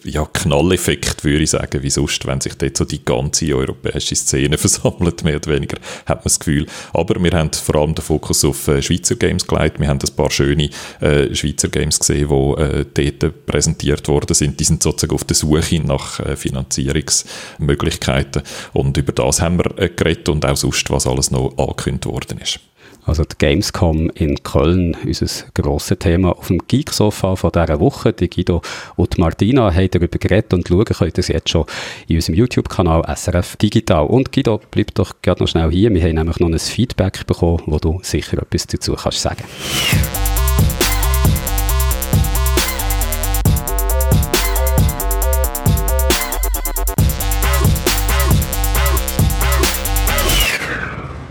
ja, 0.04 0.26
Knalleffekt, 0.26 1.24
würde 1.24 1.44
ich 1.44 1.52
sagen, 1.52 1.82
wie 1.82 1.90
sonst, 1.90 2.26
wenn 2.28 2.42
sich 2.42 2.56
dort 2.56 2.76
so 2.76 2.86
die 2.86 3.04
ganze 3.04 3.56
europäische 3.56 4.16
Szene 4.16 4.58
versammelt, 4.58 5.24
mehr 5.24 5.38
oder 5.38 5.54
weniger, 5.54 5.78
hat 6.06 6.18
man 6.18 6.24
das 6.26 6.40
Gefühl. 6.40 6.66
Aber 6.94 7.22
wir 7.24 7.32
haben 7.32 7.52
vor 7.54 7.76
allem 7.76 7.96
den 7.96 8.04
Fokus 8.04 8.44
auf 8.44 8.68
äh, 8.68 8.82
Schweizer 8.82 9.16
Games 9.16 9.48
gelegt. 9.48 9.80
Wir 9.80 9.88
haben 9.88 10.00
ein 10.00 10.16
paar 10.16 10.32
schöne 10.32 10.50
schöne 10.50 10.70
äh, 11.02 11.36
Schweizer 11.36 11.70
Games 11.70 12.00
gesehen, 12.00 12.30
die 12.30 12.62
äh, 12.62 13.16
dort 13.20 13.46
präsentiert 13.46 14.08
worden 14.08 14.34
sind. 14.34 14.60
Die 14.60 14.64
sind 14.64 14.84
sozusagen 14.84 15.14
auf 15.14 15.24
der 15.24 15.36
Suche 15.36 15.80
nach 15.82 16.20
äh, 16.20 16.36
Finanzierungsmöglichkeiten. 16.36 18.44
Und 18.74 18.98
über 18.98 19.12
das 19.12 19.42
haben 19.42 19.58
wir 19.58 19.78
äh, 19.78 19.90
geredet 19.90 20.30
und 20.30 20.46
auch 20.46 20.58
sonst, 20.58 20.90
was 20.90 21.08
alles 21.08 21.32
noch 21.32 21.58
angekündigt 21.58 22.06
worden 22.06 22.40
ist. 22.40 22.60
Also 23.06 23.24
die 23.24 23.36
Gamescom 23.38 24.10
in 24.12 24.44
Köln, 24.44 24.96
unser 25.06 25.46
grosses 25.54 25.98
Thema 26.00 26.38
auf 26.38 26.48
dem 26.48 26.60
Geek-Sofa 26.68 27.36
von 27.36 27.52
dieser 27.52 27.80
Woche. 27.80 28.14
Die 28.14 28.30
Guido 28.30 28.62
und 28.96 29.18
Martina 29.18 29.74
haben 29.74 29.90
darüber 29.90 30.18
geredet 30.20 30.54
und 30.54 30.68
schauen 30.68 30.86
könnt 30.86 31.18
ihr 31.18 31.24
jetzt 31.24 31.50
schon 31.50 31.66
in 32.08 32.18
unserem 32.18 32.36
YouTube-Kanal 32.36 33.04
SRF 33.16 33.56
Digital. 33.58 34.06
Und 34.06 34.32
Guido, 34.32 34.62
bleib 34.72 34.94
doch 34.96 35.14
gerade 35.22 35.42
noch 35.42 35.48
schnell 35.48 35.72
hier. 35.72 35.94
Wir 35.94 36.04
haben 36.04 36.16
nämlich 36.16 36.40
noch 36.40 36.50
ein 36.50 36.60
Feedback 36.60 37.26
bekommen, 37.26 37.64
wo 37.66 37.78
du 37.80 38.00
sicher 38.04 38.42
etwas 38.42 38.68
dazu 38.68 38.94
kannst 38.94 39.22
sagen 39.22 39.44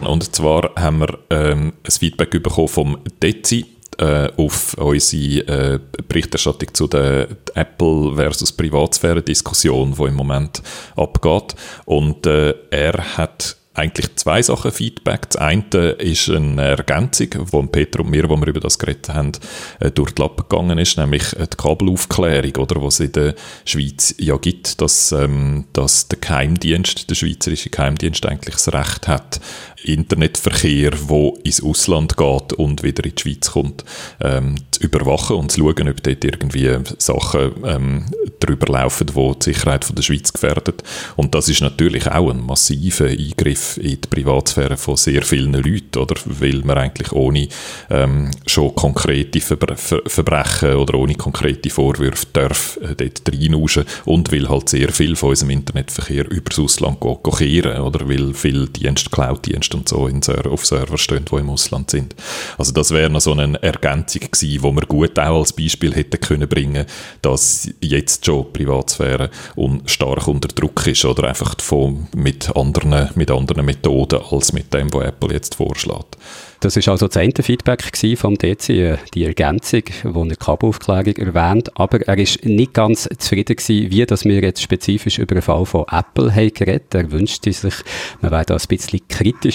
Und 0.08 0.34
zwar 0.34 0.70
haben 0.76 1.00
wir 1.00 1.18
ähm, 1.30 1.72
ein 1.84 1.90
Feedback 1.90 2.30
bekommen 2.30 2.68
vom 2.68 2.98
Dezi 3.22 3.66
äh, 3.98 4.28
auf 4.36 4.74
unsere 4.74 5.74
äh, 5.74 5.80
Berichterstattung 6.08 6.72
zu 6.72 6.86
der 6.86 7.28
Apple 7.54 8.14
versus 8.14 8.52
Privatsphäre-Diskussion, 8.52 9.94
die 9.98 10.04
im 10.04 10.14
Moment 10.14 10.62
abgeht. 10.96 11.54
Und 11.84 12.26
äh, 12.26 12.54
er 12.70 13.18
hat 13.18 13.56
eigentlich 13.78 14.16
zwei 14.16 14.42
Sachen 14.42 14.72
Feedback. 14.72 15.30
Das 15.30 15.36
eine 15.40 15.90
ist 15.98 16.28
eine 16.28 16.62
Ergänzung, 16.62 17.28
wo 17.52 17.62
Peter 17.62 18.00
und 18.00 18.10
mir, 18.10 18.28
wo 18.28 18.36
wir 18.36 18.48
über 18.48 18.60
das 18.60 18.78
geredet 18.78 19.08
haben, 19.10 19.32
äh, 19.78 19.90
durch 19.90 20.12
die 20.12 20.22
Lappen 20.22 20.48
gegangen 20.48 20.78
ist, 20.78 20.98
nämlich 20.98 21.30
die 21.30 21.56
Kabelaufklärung, 21.56 22.56
oder, 22.56 22.82
was 22.82 22.94
es 22.94 23.06
in 23.06 23.12
der 23.12 23.34
Schweiz 23.64 24.14
ja 24.18 24.36
gibt, 24.36 24.80
dass, 24.80 25.12
ähm, 25.12 25.66
dass 25.72 26.08
der 26.08 26.18
Geheimdienst, 26.18 27.08
der 27.08 27.14
schweizerische 27.14 27.70
Geheimdienst 27.70 28.26
eigentlich 28.26 28.56
das 28.56 28.72
Recht 28.72 29.06
hat, 29.06 29.40
Internetverkehr, 29.84 30.92
wo 31.06 31.38
ins 31.44 31.62
Ausland 31.62 32.16
geht 32.16 32.52
und 32.54 32.82
wieder 32.82 33.04
in 33.04 33.14
die 33.14 33.22
Schweiz 33.22 33.50
kommt, 33.52 33.84
ähm, 34.20 34.56
zu 34.70 34.82
überwachen 34.82 35.36
und 35.36 35.52
zu 35.52 35.60
schauen, 35.60 35.88
ob 35.88 36.02
dort 36.02 36.24
irgendwie 36.24 36.76
Sachen 36.98 37.52
ähm, 37.64 38.06
drüber 38.40 38.72
laufen, 38.72 39.06
die 39.06 39.12
die 39.38 39.44
Sicherheit 39.52 39.84
von 39.84 39.96
der 39.96 40.02
Schweiz 40.02 40.32
gefährden. 40.32 40.74
Und 41.16 41.34
das 41.34 41.48
ist 41.48 41.60
natürlich 41.60 42.06
auch 42.06 42.30
ein 42.30 42.44
massiver 42.44 43.06
Eingriff 43.06 43.76
in 43.78 44.00
die 44.00 44.08
Privatsphäre 44.08 44.76
von 44.76 44.96
sehr 44.96 45.22
vielen 45.22 45.54
Leuten, 45.54 45.98
oder? 45.98 46.16
Weil 46.24 46.62
man 46.64 46.78
eigentlich 46.78 47.12
ohne 47.12 47.48
ähm, 47.90 48.30
schon 48.46 48.74
konkrete 48.74 49.40
Verbre 49.40 49.76
Ver 49.76 50.02
Verbrechen 50.06 50.74
oder 50.74 50.94
ohne 50.94 51.14
konkrete 51.14 51.70
Vorwürfe 51.70 52.26
darf 52.32 52.78
äh, 52.82 52.94
dort 52.94 53.22
reinauschen 53.32 53.84
und 54.04 54.32
weil 54.32 54.48
halt 54.48 54.68
sehr 54.68 54.90
viel 54.90 55.16
von 55.16 55.30
unserem 55.30 55.50
Internetverkehr 55.50 56.30
übers 56.30 56.58
Ausland 56.58 57.00
geht, 57.00 57.38
kehren, 57.38 57.80
oder? 57.80 58.08
Weil 58.08 58.34
viele 58.34 58.68
Dienste, 58.68 59.10
Cloud-Dienste 59.10 59.67
und 59.74 59.88
so 59.88 60.06
in 60.06 60.22
Ser 60.22 60.46
auf 60.46 60.66
Server 60.66 60.98
stehen, 60.98 61.24
die 61.24 61.36
im 61.36 61.50
Ausland 61.50 61.90
sind. 61.90 62.14
Also 62.56 62.72
das 62.72 62.90
wäre 62.90 63.10
noch 63.10 63.20
so 63.20 63.32
eine 63.32 63.62
Ergänzung 63.62 64.22
gewesen, 64.30 64.62
wo 64.62 64.72
man 64.72 64.84
gut 64.84 65.18
auch 65.18 65.38
als 65.38 65.52
Beispiel 65.52 65.94
hätte 65.94 66.18
können 66.18 66.48
bringen, 66.48 66.86
dass 67.22 67.68
jetzt 67.80 68.26
schon 68.26 68.52
Privatsphäre 68.52 69.30
und 69.56 69.88
stark 69.90 70.28
unter 70.28 70.48
Druck 70.48 70.86
ist 70.86 71.04
oder 71.04 71.28
einfach 71.28 71.54
von, 71.60 72.08
mit 72.14 72.54
anderen, 72.56 73.10
mit 73.14 73.30
anderen 73.30 73.64
Methoden 73.64 74.20
als 74.30 74.52
mit 74.52 74.72
dem, 74.72 74.92
was 74.92 75.04
Apple 75.04 75.32
jetzt 75.32 75.54
vorschlägt. 75.54 76.16
Das 76.60 76.76
ist 76.76 76.88
also 76.88 77.06
das 77.06 77.16
eine 77.16 77.32
Feedback 77.40 77.84
vom 78.16 78.36
DC, 78.36 78.70
äh, 78.70 78.98
die 79.14 79.24
Ergänzung, 79.24 79.82
wo 80.02 80.24
er 80.24 80.34
Kabelaufklärung 80.34 81.14
erwähnt. 81.14 81.70
Aber 81.78 82.00
er 82.00 82.18
ist 82.18 82.44
nicht 82.44 82.74
ganz 82.74 83.08
zufrieden 83.18 83.54
gewesen, 83.54 83.90
wie 83.92 84.04
dass 84.04 84.24
wir 84.24 84.42
jetzt 84.42 84.62
spezifisch 84.62 85.18
über 85.18 85.36
den 85.36 85.42
Fall 85.42 85.64
von 85.66 85.84
Apple 85.88 86.34
haben 86.34 86.52
geredet. 86.52 86.94
Er 86.94 87.12
wünschte 87.12 87.52
sich, 87.52 87.74
man 88.20 88.32
wäre 88.32 88.44
da 88.44 88.56
ein 88.56 88.66
bisschen 88.68 89.00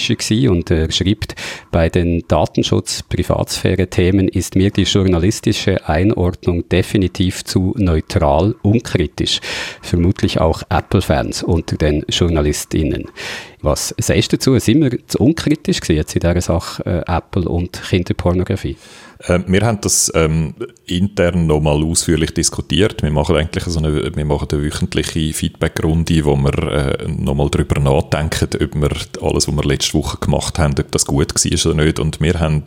kritischer 0.04 0.16
gewesen 0.16 0.48
und 0.50 0.70
er 0.70 0.90
schreibt, 0.90 1.34
bei 1.70 1.88
den 1.88 2.24
Datenschutz-Privatsphäre-Themen 2.28 4.28
ist 4.28 4.56
mir 4.56 4.70
die 4.70 4.82
journalistische 4.82 5.88
Einordnung 5.88 6.68
definitiv 6.68 7.44
zu 7.44 7.74
neutral, 7.76 8.54
unkritisch. 8.62 9.40
Vermutlich 9.82 10.40
auch 10.40 10.62
Apple-Fans 10.68 11.42
unter 11.42 11.76
den 11.76 12.04
JournalistInnen. 12.08 13.10
Was 13.64 13.94
sagst 13.96 14.30
du 14.30 14.36
dazu? 14.36 14.58
Sind 14.58 14.82
wir 14.82 15.06
zu 15.06 15.20
unkritisch 15.20 15.80
jetzt 15.88 16.14
in 16.14 16.20
dieser 16.20 16.40
Sache 16.42 16.84
äh, 16.84 17.16
Apple 17.16 17.48
und 17.48 17.82
Kinderpornografie? 17.82 18.76
Äh, 19.20 19.40
wir 19.46 19.62
haben 19.62 19.80
das 19.80 20.12
ähm, 20.14 20.54
intern 20.86 21.46
nochmal 21.46 21.82
ausführlich 21.82 22.32
diskutiert. 22.34 23.02
Wir 23.02 23.10
machen 23.10 23.36
eigentlich 23.36 23.64
so 23.64 23.78
eine, 23.78 24.14
wir 24.14 24.24
machen 24.24 24.48
eine 24.50 24.62
wöchentliche 24.62 25.32
Feedback-Runde, 25.32 26.24
wo 26.24 26.36
wir 26.36 26.58
äh, 26.62 27.08
nochmal 27.08 27.48
darüber 27.50 27.80
nachdenken, 27.80 28.48
ob 28.62 28.74
wir 28.74 28.90
alles, 29.22 29.48
was 29.48 29.56
wir 29.56 29.64
letzte 29.64 29.94
Woche 29.94 30.18
gemacht 30.18 30.58
haben, 30.58 30.74
ob 30.78 30.90
das 30.92 31.06
gut 31.06 31.34
war 31.34 31.72
oder 31.72 31.84
nicht. 31.84 31.98
Und 31.98 32.20
wir 32.20 32.38
haben 32.40 32.64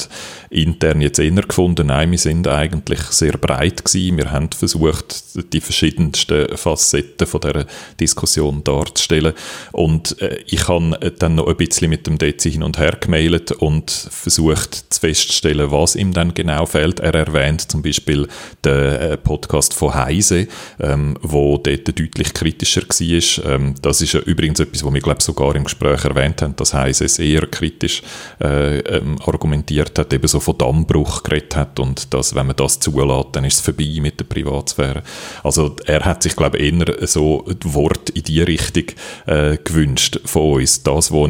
intern 0.50 1.02
jetzt 1.02 1.20
eher 1.20 1.32
gefunden, 1.32 1.88
nein, 1.88 2.12
wir 2.12 2.18
sind 2.18 2.48
eigentlich 2.48 3.02
sehr 3.02 3.34
breit 3.34 3.86
gewesen. 3.86 4.18
Wir 4.18 4.32
haben 4.32 4.50
versucht, 4.52 5.54
die 5.54 5.62
verschiedensten 5.62 6.58
Facetten 6.58 7.28
von 7.28 7.42
dieser 7.42 7.66
Diskussion 8.00 8.64
darzustellen. 8.64 9.34
Und 9.74 10.20
äh, 10.22 10.40
ich 10.48 10.68
habe 10.68 10.87
dann 11.20 11.36
noch 11.36 11.48
ein 11.48 11.56
bisschen 11.58 11.90
mit 11.90 12.08
dem 12.08 12.18
Dezi 12.18 12.52
hin 12.52 12.64
und 12.64 12.78
her 12.78 12.98
gemailt 13.00 13.52
und 13.52 13.92
versucht 13.92 14.94
zu 14.94 15.00
feststellen, 15.00 15.72
was 15.72 15.96
ihm 15.96 16.14
dann 16.14 16.34
genau 16.34 16.66
fehlt. 16.66 17.00
Er 17.00 17.14
erwähnt 17.14 17.70
zum 17.72 17.82
Beispiel 17.82 18.28
den 18.64 18.74
äh, 18.74 19.18
Podcast 19.18 19.74
von 19.74 19.94
Heise, 19.94 20.48
ähm, 20.80 21.18
wo 21.22 21.58
dort 21.58 21.88
deutlich 21.88 22.34
kritischer 22.34 22.82
war. 22.82 23.54
Ähm, 23.54 23.76
das 23.82 24.02
ist 24.02 24.14
ja 24.14 24.20
übrigens 24.22 24.60
etwas, 24.60 24.84
was 24.84 24.94
wir 24.94 25.02
glaube 25.02 25.22
sogar 25.22 25.56
im 25.56 25.64
Gespräch 25.64 26.04
erwähnt 26.06 26.42
haben, 26.42 26.56
dass 26.56 26.74
Heise 26.74 27.08
sehr 27.08 27.42
kritisch 27.48 28.04
äh, 28.42 28.80
ähm, 28.80 29.18
argumentiert 29.26 29.98
hat, 29.98 30.14
eben 30.14 30.28
so 30.28 30.40
von 30.40 30.58
Dammbruch 30.58 31.24
geredet 31.24 31.56
hat 31.56 31.80
und 31.80 32.14
dass, 32.14 32.36
wenn 32.36 32.48
man 32.48 32.56
das 32.56 32.80
zulässt, 32.80 33.30
dann 33.34 33.46
ist 33.46 33.56
es 33.56 33.62
vorbei 33.62 34.00
mit 34.02 34.20
der 34.20 34.26
Privatsphäre. 34.26 35.04
Also 35.44 35.76
er 35.86 36.02
hat 36.06 36.24
sich 36.24 36.36
glaube 36.36 36.58
eher 36.58 37.08
so 37.08 37.46
Wort 37.64 38.10
in 38.12 38.24
die 38.24 38.42
Richtung 38.42 38.86
äh, 39.26 39.58
gewünscht 39.64 40.20
von 40.26 40.54
uns. 40.54 40.77
Das, 40.84 41.12
was 41.12 41.30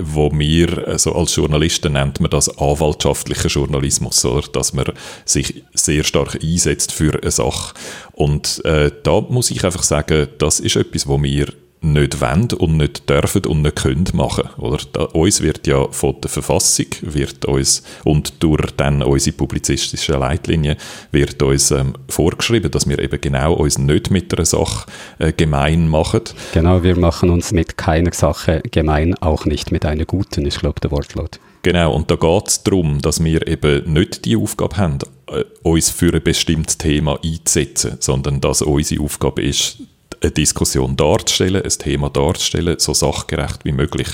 wo 0.00 0.30
wir 0.32 0.88
also 0.88 1.14
als 1.14 1.36
Journalisten 1.36 1.92
nennt 1.94 2.20
man 2.20 2.30
das 2.30 2.48
anwaltschaftlicher 2.58 3.48
Journalismus. 3.48 4.24
Oder? 4.24 4.46
dass 4.52 4.72
man 4.72 4.86
sich 5.24 5.64
sehr 5.74 6.04
stark 6.04 6.38
einsetzt 6.42 6.92
für 6.92 7.20
eine 7.20 7.30
Sache. 7.30 7.74
Und 8.12 8.64
äh, 8.64 8.90
da 9.02 9.20
muss 9.20 9.50
ich 9.50 9.64
einfach 9.64 9.82
sagen, 9.82 10.28
das 10.38 10.60
ist 10.60 10.76
etwas, 10.76 11.06
wo 11.06 11.22
wir 11.22 11.52
nicht 11.92 12.20
wollen 12.20 12.48
und 12.52 12.76
nicht 12.76 13.08
dürfen 13.08 13.44
und 13.46 13.62
nicht 13.62 13.76
können 13.76 14.06
machen. 14.12 14.48
Oder? 14.58 14.78
Da, 14.92 15.02
uns 15.04 15.42
wird 15.42 15.66
ja 15.66 15.86
von 15.90 16.20
der 16.20 16.30
Verfassung 16.30 16.86
wird 17.02 17.44
uns, 17.44 17.82
und 18.04 18.42
durch 18.42 18.70
dann 18.76 19.02
unsere 19.02 19.36
publizistische 19.36 20.14
Leitlinie 20.14 20.76
wird 21.12 21.42
uns 21.42 21.70
ähm, 21.70 21.94
vorgeschrieben, 22.08 22.70
dass 22.70 22.88
wir 22.88 22.98
eben 22.98 23.20
genau 23.20 23.54
uns 23.54 23.78
nicht 23.78 24.10
mit 24.10 24.32
einer 24.34 24.44
Sache 24.44 24.86
äh, 25.18 25.32
gemein 25.32 25.88
machen. 25.88 26.22
Genau, 26.52 26.82
wir 26.82 26.96
machen 26.96 27.30
uns 27.30 27.52
mit 27.52 27.76
keiner 27.76 28.12
Sache 28.12 28.62
gemein, 28.70 29.14
auch 29.20 29.44
nicht 29.44 29.72
mit 29.72 29.84
einer 29.84 30.04
guten, 30.04 30.46
ist 30.46 30.60
glaube 30.60 30.80
der 30.80 30.90
Wortlaut. 30.90 31.38
Genau, 31.64 31.94
und 31.94 32.10
da 32.10 32.16
geht 32.16 32.48
es 32.48 32.62
darum, 32.62 33.00
dass 33.00 33.24
wir 33.24 33.46
eben 33.48 33.90
nicht 33.90 34.26
die 34.26 34.36
Aufgabe 34.36 34.76
haben, 34.76 34.98
äh, 35.28 35.44
uns 35.62 35.88
für 35.88 36.12
ein 36.12 36.22
bestimmtes 36.22 36.76
Thema 36.76 37.18
einzusetzen, 37.24 37.96
sondern 38.00 38.42
dass 38.42 38.60
unsere 38.60 39.02
Aufgabe 39.02 39.42
ist, 39.42 39.78
eine 40.20 40.30
Diskussion 40.30 40.96
darzustellen, 40.96 41.62
ein 41.62 41.70
Thema 41.70 42.10
darzustellen, 42.10 42.78
so 42.78 42.94
sachgerecht 42.94 43.64
wie 43.64 43.72
möglich, 43.72 44.08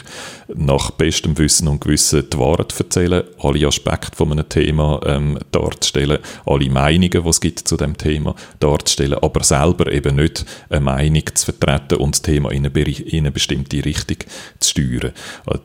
nach 0.55 0.91
bestem 0.93 1.37
Wissen 1.39 1.69
und 1.69 1.81
Gewissen 1.81 2.29
die 2.31 2.39
Wahrheit 2.39 2.75
erzählen, 2.79 3.25
alle 3.39 3.67
Aspekte 3.67 4.17
von 4.17 4.33
einem 4.33 4.49
Thema 4.49 5.01
ähm, 5.07 5.39
darzustellen, 5.53 6.19
alle 6.47 6.71
Meinungen, 6.71 7.11
die 7.11 7.29
es 7.29 7.41
gibt 7.41 7.61
zu 7.61 7.77
dem 7.77 7.97
Thema 7.97 8.35
darzustellen, 8.59 9.19
aber 9.21 9.45
selber 9.45 9.91
eben 9.93 10.17
nicht 10.17 10.45
eine 10.69 10.81
Meinung 10.81 11.25
zu 11.35 11.47
vertreten 11.47 11.99
und 11.99 12.17
das 12.17 12.23
Thema 12.23 12.51
in 12.51 12.67
eine, 12.67 12.81
in 12.83 13.19
eine 13.21 13.31
bestimmte 13.31 13.85
Richtung 13.85 14.19
zu 14.59 14.71
steuern. 14.71 15.13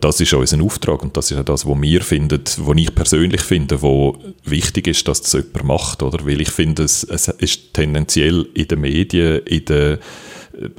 Das 0.02 0.20
ist 0.20 0.34
unser 0.34 0.62
Auftrag 0.64 1.04
und 1.04 1.18
das 1.18 1.32
ist 1.32 1.38
auch 1.38 1.46
das, 1.46 1.66
was 1.66 1.82
wir 1.82 2.02
finden, 2.02 2.42
was 2.58 2.78
ich 2.78 2.96
persönlich 2.96 3.42
finde, 3.42 3.82
wo 3.82 4.18
wichtig 4.44 4.88
ist, 4.88 5.08
dass 5.08 5.22
das 5.22 5.34
jemand 5.34 5.64
macht, 5.64 6.04
oder? 6.04 6.26
Weil 6.26 6.42
ich 6.42 6.52
finde, 6.52 6.84
es, 6.84 7.04
es 7.04 7.28
ist 7.28 7.74
tendenziell 7.74 8.48
in 8.54 8.68
den 8.68 8.82
Medien, 8.82 9.40
in 9.46 9.66
den 9.66 9.98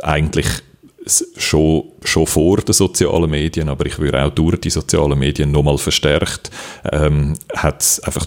eigentlich 0.03 0.47
schon, 1.37 1.85
schon 2.05 2.27
vor 2.27 2.59
den 2.59 2.73
sozialen 2.73 3.31
Medien, 3.31 3.69
aber 3.69 3.87
ich 3.87 3.99
würde 3.99 4.25
auch 4.25 4.31
durch 4.31 4.61
die 4.61 4.71
sozialen 4.71 5.19
Medien 5.19 5.53
nochmal 5.53 5.79
verstärkt, 5.79 6.51
ähm, 6.91 7.35
hat 7.55 7.81
es 7.81 8.01
einfach 8.01 8.27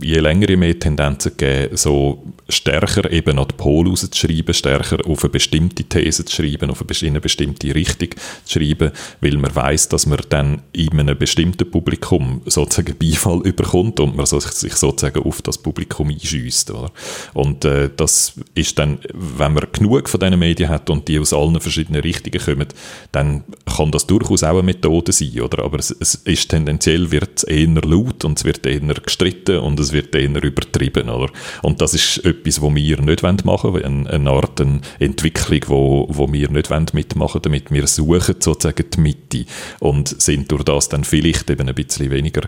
je 0.00 0.20
länger, 0.20 0.50
je 0.50 0.56
mehr 0.56 0.78
Tendenzen 0.78 1.32
gegeben, 1.36 1.76
so 1.76 2.22
stärker 2.48 3.10
eben 3.10 3.38
an 3.38 3.48
die 3.48 3.54
Pole 3.54 3.90
rauszuschreiben, 3.90 4.54
stärker 4.54 4.98
auf 5.06 5.24
eine 5.24 5.30
bestimmte 5.30 5.84
These 5.84 6.24
zu 6.24 6.36
schreiben, 6.36 6.70
auf 6.70 6.84
eine 7.02 7.20
bestimmte 7.20 7.74
Richtung 7.74 8.10
zu 8.44 8.58
schreiben, 8.58 8.92
weil 9.20 9.36
man 9.36 9.54
weiß, 9.54 9.88
dass 9.88 10.06
man 10.06 10.20
dann 10.28 10.62
in 10.72 10.98
einem 11.00 11.16
bestimmten 11.16 11.70
Publikum 11.70 12.42
sozusagen 12.46 12.96
Beifall 12.98 13.40
überkommt 13.44 14.00
und 14.00 14.16
man 14.16 14.26
sich 14.26 14.74
sozusagen 14.74 15.22
auf 15.22 15.42
das 15.42 15.58
Publikum 15.58 16.08
einschüsst. 16.08 16.72
Und 17.32 17.64
äh, 17.64 17.90
das 17.96 18.34
ist 18.54 18.78
dann, 18.78 18.98
wenn 19.12 19.54
man 19.54 19.66
genug 19.72 20.08
von 20.08 20.20
diesen 20.20 20.38
Medien 20.38 20.68
hat 20.68 20.90
und 20.90 21.08
die 21.08 21.18
aus 21.18 21.32
allen 21.32 21.60
verschiedenen 21.60 22.02
Richtungen 22.02 22.40
kommen, 22.40 22.68
dann 23.12 23.44
kann 23.64 23.90
das 23.90 24.06
durchaus 24.06 24.42
auch 24.42 24.50
eine 24.50 24.62
Methode 24.62 25.12
sein, 25.12 25.40
oder? 25.40 25.64
Aber 25.64 25.78
es, 25.78 25.90
es 25.98 26.14
ist 26.16 26.50
tendenziell 26.50 27.10
wird 27.10 27.38
es 27.38 27.44
eher 27.44 27.68
laut 27.68 28.24
und 28.24 28.38
es 28.38 28.44
wird 28.44 28.66
eher 28.66 28.80
gestritten 28.80 29.58
und 29.58 29.80
es 29.80 29.93
wird 29.94 30.14
eher 30.14 30.42
übertrieben, 30.42 31.08
oder? 31.08 31.32
Und 31.62 31.80
das 31.80 31.94
ist 31.94 32.18
etwas, 32.24 32.60
was 32.60 32.74
wir 32.74 33.00
nicht 33.00 33.44
machen 33.44 33.72
wollen, 33.72 34.06
eine, 34.06 34.30
Art 34.30 34.60
eine 34.60 34.80
Entwicklung, 34.98 35.60
wo, 35.66 36.06
wo 36.10 36.30
wir 36.32 36.50
nicht 36.50 36.70
mitmachen 36.92 37.34
wollen, 37.34 37.42
damit 37.42 37.70
wir 37.70 37.86
suchen 37.86 38.36
sozusagen 38.40 38.84
die 38.90 39.00
Mitte 39.00 39.44
und 39.80 40.20
sind 40.20 40.50
durch 40.52 40.64
das 40.64 40.88
dann 40.88 41.04
vielleicht 41.04 41.48
eben 41.50 41.68
ein 41.68 41.74
bisschen 41.74 42.10
weniger 42.10 42.42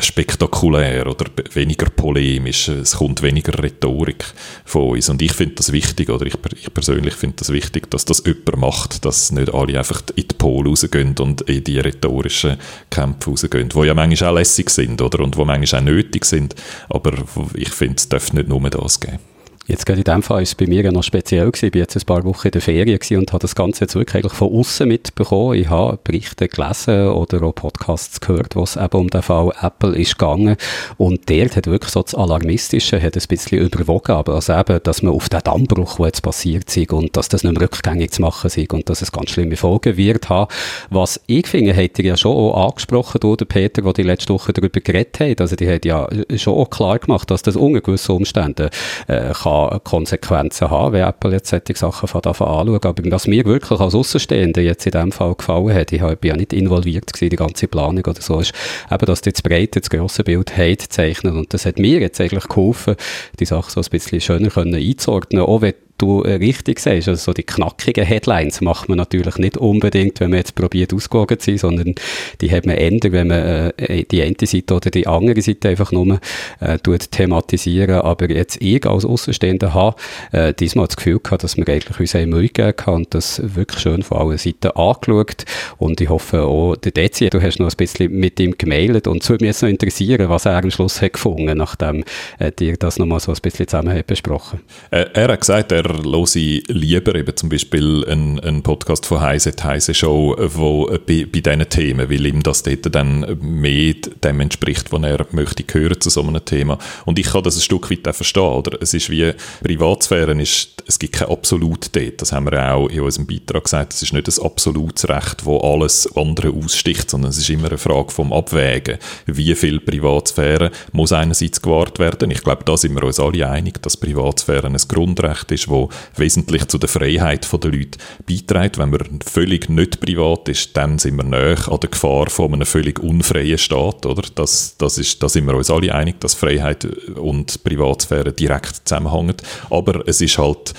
spektakulär 0.00 1.06
oder? 1.06 1.26
Weniger 1.52 1.90
polemisch, 1.90 2.68
es 2.68 2.96
kommt 2.96 3.22
weniger 3.22 3.62
Rhetorik 3.62 4.24
von 4.64 4.90
uns. 4.90 5.08
Und 5.08 5.20
ich 5.20 5.32
finde 5.32 5.56
das 5.56 5.72
wichtig, 5.72 6.08
oder? 6.08 6.26
Ich, 6.26 6.34
ich 6.60 6.72
persönlich 6.72 7.14
finde 7.14 7.36
das 7.36 7.52
wichtig, 7.52 7.90
dass 7.90 8.04
das 8.04 8.22
jemand 8.24 8.56
macht, 8.56 9.04
dass 9.04 9.32
nicht 9.32 9.52
alle 9.52 9.78
einfach 9.78 10.02
in 10.14 10.28
die 10.28 10.34
Pole 10.34 10.70
rausgehen 10.70 11.14
und 11.18 11.42
in 11.42 11.64
die 11.64 11.78
rhetorischen 11.78 12.56
Kämpfe 12.90 13.30
rausgehen, 13.30 13.68
die 13.68 13.80
ja 13.80 13.94
manchmal 13.94 14.30
auch 14.30 14.34
lässig 14.34 14.70
sind, 14.70 15.00
oder, 15.02 15.20
und 15.20 15.36
die 15.36 15.44
manchmal 15.44 15.80
auch 15.80 15.84
nötig 15.84 16.24
sind, 16.24 16.54
aber 16.88 17.12
ich 17.54 17.70
finde, 17.70 17.96
es 17.96 18.08
darf 18.08 18.32
nicht 18.32 18.48
nur 18.48 18.60
das 18.70 19.00
geben. 19.00 19.31
Jetzt 19.68 19.86
gerade 19.86 20.00
in 20.00 20.04
dem 20.04 20.22
Fall 20.24 20.42
ist 20.42 20.48
es 20.50 20.54
bei 20.56 20.66
mir 20.66 20.82
ja 20.82 20.90
noch 20.90 21.04
speziell 21.04 21.46
gewesen. 21.46 21.66
Ich 21.66 21.74
war 21.74 21.80
jetzt 21.82 21.96
ein 21.96 22.04
paar 22.04 22.24
Wochen 22.24 22.48
in 22.48 22.50
der 22.50 22.60
Ferien 22.60 22.98
und 23.12 23.32
habe 23.32 23.42
das 23.42 23.54
Ganze 23.54 23.84
jetzt 23.84 23.94
wirklich 23.94 24.16
eigentlich 24.16 24.32
von 24.32 24.52
außen 24.52 24.88
mitbekommen. 24.88 25.54
Ich 25.54 25.70
habe 25.70 26.00
Berichte 26.02 26.48
gelesen 26.48 27.06
oder 27.08 27.44
auch 27.44 27.54
Podcasts 27.54 28.20
gehört, 28.20 28.56
wo 28.56 28.64
es 28.64 28.74
eben 28.74 28.98
um 28.98 29.08
den 29.08 29.22
Fall 29.22 29.52
Apple 29.60 29.96
ist 29.96 30.18
gegangen. 30.18 30.56
Und 30.96 31.28
der 31.28 31.48
hat 31.48 31.68
wirklich 31.68 31.92
so 31.92 32.02
das 32.02 32.16
Alarmistische 32.16 33.00
hat 33.00 33.16
ein 33.16 33.22
bisschen 33.28 33.58
überwogen. 33.60 34.16
Aber 34.16 34.34
also 34.34 34.52
eben, 34.52 34.80
dass 34.82 35.02
man 35.02 35.14
auf 35.14 35.28
den 35.28 35.40
Dammbruch, 35.44 35.96
der 35.96 36.06
jetzt 36.06 36.22
passiert 36.22 36.76
ist 36.76 36.92
und 36.92 37.16
dass 37.16 37.28
das 37.28 37.44
nicht 37.44 37.52
mehr 37.52 37.62
rückgängig 37.62 38.10
zu 38.10 38.22
machen 38.22 38.48
ist 38.48 38.72
und 38.72 38.90
dass 38.90 39.00
es 39.00 39.12
ganz 39.12 39.30
schlimme 39.30 39.56
Folgen 39.56 39.96
wird 39.96 40.28
haben. 40.28 40.52
Was 40.90 41.20
ich 41.26 41.46
finde, 41.46 41.72
hat 41.76 42.00
er 42.00 42.04
ja 42.04 42.16
schon 42.16 42.36
auch 42.36 42.70
angesprochen, 42.70 43.20
du, 43.20 43.36
der 43.36 43.44
Peter, 43.44 43.84
wo 43.84 43.92
die 43.92 44.02
letzte 44.02 44.34
Woche 44.34 44.52
darüber 44.52 44.80
geredet 44.80 45.20
hat. 45.20 45.40
Also 45.40 45.54
die 45.54 45.68
hat 45.72 45.84
ja 45.84 46.08
schon 46.34 46.54
auch 46.54 46.68
klar 46.68 46.98
gemacht, 46.98 47.30
dass 47.30 47.42
das 47.42 47.54
unter 47.54 47.80
gewissen 47.80 48.16
Umständen 48.16 48.68
äh, 49.06 49.32
kann 49.32 49.51
kann 49.52 49.84
Konsequenzen 49.84 50.70
haben, 50.70 50.92
wenn 50.92 51.04
Apple 51.04 51.32
jetzt 51.32 51.50
solche 51.50 51.74
Sachen 51.76 52.08
von 52.08 52.22
anschauen. 52.22 52.80
Aber 52.82 53.02
was 53.10 53.26
mir 53.26 53.44
wirklich 53.44 53.80
als 53.80 53.94
Außenstehende 53.94 54.62
jetzt 54.62 54.86
in 54.86 54.92
diesem 54.92 55.12
Fall 55.12 55.34
gefallen 55.34 55.74
hat, 55.74 55.92
ich 55.92 56.00
bin 56.00 56.28
ja 56.28 56.36
nicht 56.36 56.52
involviert 56.52 57.12
gewesen, 57.12 57.30
die 57.30 57.36
ganze 57.36 57.68
Planung 57.68 58.04
oder 58.04 58.20
so, 58.20 58.40
ist 58.40 58.52
eben, 58.90 59.06
dass 59.06 59.22
die 59.22 59.32
das 59.32 59.42
breite, 59.42 59.80
das 59.80 59.90
grosse 59.90 60.24
Bild 60.24 60.56
haben 60.56 60.78
zeichnen 60.78 61.36
und 61.36 61.52
das 61.52 61.66
hat 61.66 61.78
mir 61.78 62.00
jetzt 62.00 62.20
eigentlich 62.20 62.48
geholfen, 62.48 62.96
die 63.38 63.46
Sache 63.46 63.70
so 63.70 63.80
ein 63.80 63.86
bisschen 63.90 64.20
schöner 64.20 64.50
einzuordnen, 64.56 65.42
auch 65.42 65.60
wenn 65.60 65.74
du 66.02 66.22
äh, 66.22 66.34
richtig 66.34 66.80
sagst, 66.80 67.08
also 67.08 67.22
so 67.22 67.32
die 67.32 67.44
knackigen 67.44 68.04
Headlines 68.04 68.60
macht 68.60 68.88
man 68.88 68.98
natürlich 68.98 69.36
nicht 69.36 69.56
unbedingt, 69.56 70.20
wenn 70.20 70.30
man 70.30 70.38
jetzt 70.38 70.54
probiert 70.54 70.92
ausgewogen 70.92 71.38
zu 71.38 71.50
sein, 71.50 71.58
sondern 71.58 71.94
die 72.40 72.50
hat 72.50 72.66
man 72.66 72.76
ändern, 72.76 73.12
wenn 73.12 73.28
man 73.28 73.72
äh, 73.76 74.04
die 74.04 74.22
eine 74.22 74.34
Seite 74.42 74.74
oder 74.74 74.90
die 74.90 75.06
andere 75.06 75.40
Seite 75.40 75.68
einfach 75.68 75.92
nur 75.92 76.18
äh, 76.60 76.78
tut 76.78 77.10
thematisieren. 77.10 78.00
Aber 78.00 78.30
jetzt 78.30 78.60
ich 78.60 78.84
als 78.86 79.04
Außenstehender 79.04 79.74
habe 79.74 79.96
äh, 80.32 80.52
diesmal 80.52 80.86
das 80.86 80.96
Gefühl 80.96 81.20
gehabt, 81.20 81.44
dass 81.44 81.56
wir 81.56 81.68
eigentlich 81.68 82.00
uns 82.00 82.14
eine 82.14 82.26
Mühe 82.26 82.48
gegeben 82.48 82.74
haben 82.86 82.94
und 82.94 83.14
das 83.14 83.40
wirklich 83.54 83.80
schön 83.80 84.02
von 84.02 84.18
allen 84.18 84.38
Seiten 84.38 84.70
angeschaut. 84.72 85.44
Und 85.78 86.00
ich 86.00 86.08
hoffe 86.08 86.42
auch, 86.42 86.76
der 86.76 86.92
Dezi, 86.92 87.30
du 87.30 87.40
hast 87.40 87.58
noch 87.58 87.70
ein 87.70 87.76
bisschen 87.76 88.12
mit 88.12 88.40
ihm 88.40 88.54
gemailt 88.58 89.06
und 89.06 89.22
es 89.22 89.30
würde 89.30 89.44
mich 89.44 89.50
jetzt 89.50 89.62
noch 89.62 89.68
interessieren, 89.68 90.28
was 90.28 90.46
er 90.46 90.62
am 90.62 90.70
Schluss 90.70 91.00
hat 91.00 91.14
gefunden, 91.14 91.56
nachdem 91.58 92.04
äh, 92.38 92.50
dir 92.50 92.76
das 92.76 92.98
nochmal 92.98 93.20
so 93.20 93.32
ein 93.32 93.38
bisschen 93.40 93.68
zusammen 93.68 93.96
hat 93.96 94.06
besprochen. 94.06 94.60
Äh, 94.90 95.06
er 95.14 95.28
hat 95.28 95.40
gesagt, 95.40 95.72
er 95.72 95.91
höre 95.94 96.74
lieber 96.74 97.14
eben 97.14 97.36
zum 97.36 97.48
Beispiel 97.48 98.04
einen, 98.06 98.40
einen 98.40 98.62
Podcast 98.62 99.06
von 99.06 99.20
Heise, 99.20 99.52
die 99.52 99.62
Heise 99.62 99.94
Show, 99.94 100.36
wo 100.38 100.86
bei, 100.86 101.26
bei 101.30 101.40
diesen 101.40 101.68
Themen, 101.68 102.10
weil 102.10 102.26
ihm 102.26 102.42
das 102.42 102.62
dort 102.62 102.94
dann 102.94 103.38
mehr 103.40 103.94
dem 104.24 104.40
entspricht, 104.40 104.92
was 104.92 105.02
er 105.02 105.26
möchte 105.32 105.64
hören 105.72 106.00
zu 106.00 106.10
so 106.10 106.22
einem 106.22 106.44
Thema. 106.44 106.78
Und 107.04 107.18
ich 107.18 107.26
kann 107.26 107.42
das 107.42 107.56
ein 107.56 107.62
Stück 107.62 107.90
weit 107.90 108.06
auch 108.08 108.14
verstehen, 108.14 108.42
oder? 108.42 108.78
Es 108.80 108.94
ist 108.94 109.10
wie, 109.10 109.32
Privatsphäre 109.62 110.40
ist, 110.40 110.82
es 110.86 110.98
gibt 110.98 111.14
kein 111.14 111.28
Absolut 111.28 111.94
dort. 111.94 112.20
Das 112.20 112.32
haben 112.32 112.50
wir 112.50 112.72
auch 112.72 112.88
in 112.88 113.00
unserem 113.00 113.26
Beitrag 113.26 113.64
gesagt. 113.64 113.94
Es 113.94 114.02
ist 114.02 114.12
nicht 114.12 114.28
ein 114.28 114.44
absolutes 114.44 115.08
Recht, 115.08 115.44
wo 115.44 115.58
alles 115.58 116.08
andere 116.16 116.50
aussticht, 116.50 117.10
sondern 117.10 117.30
es 117.30 117.38
ist 117.38 117.50
immer 117.50 117.68
eine 117.68 117.78
Frage 117.78 118.10
vom 118.10 118.32
Abwägen. 118.32 118.98
Wie 119.26 119.54
viel 119.54 119.80
Privatsphäre 119.80 120.70
muss 120.92 121.12
einerseits 121.12 121.62
gewahrt 121.62 121.98
werden? 121.98 122.30
Ich 122.30 122.42
glaube, 122.42 122.64
da 122.64 122.76
sind 122.76 122.94
wir 122.94 123.02
uns 123.04 123.18
alle 123.18 123.48
einig, 123.48 123.82
dass 123.82 123.96
Privatsphäre 123.96 124.66
ein 124.66 124.76
Grundrecht 124.76 125.50
ist, 125.52 125.68
wo 125.68 125.81
wesentlich 126.16 126.66
zu 126.68 126.78
der 126.78 126.88
Freiheit 126.88 127.48
der 127.52 127.70
Leute 127.70 127.98
beiträgt. 128.26 128.78
Wenn 128.78 128.90
man 128.90 129.20
völlig 129.24 129.68
nicht 129.68 130.00
privat 130.00 130.48
ist, 130.48 130.76
dann 130.76 130.98
sind 130.98 131.16
wir 131.16 131.24
näher 131.24 131.68
an 131.70 131.80
der 131.80 131.90
Gefahr 131.90 132.28
von 132.30 132.52
einem 132.52 132.66
völlig 132.66 132.98
unfreien 133.00 133.58
Staat. 133.58 134.06
Oder? 134.06 134.22
Das, 134.34 134.76
das 134.78 134.98
ist, 134.98 135.22
da 135.22 135.28
sind 135.28 135.46
wir 135.46 135.54
uns 135.54 135.70
alle 135.70 135.94
einig, 135.94 136.20
dass 136.20 136.34
Freiheit 136.34 136.84
und 137.16 137.62
Privatsphäre 137.64 138.32
direkt 138.32 138.88
zusammenhängen. 138.88 139.36
Aber 139.70 140.06
es 140.06 140.20
ist 140.20 140.38
halt 140.38 140.74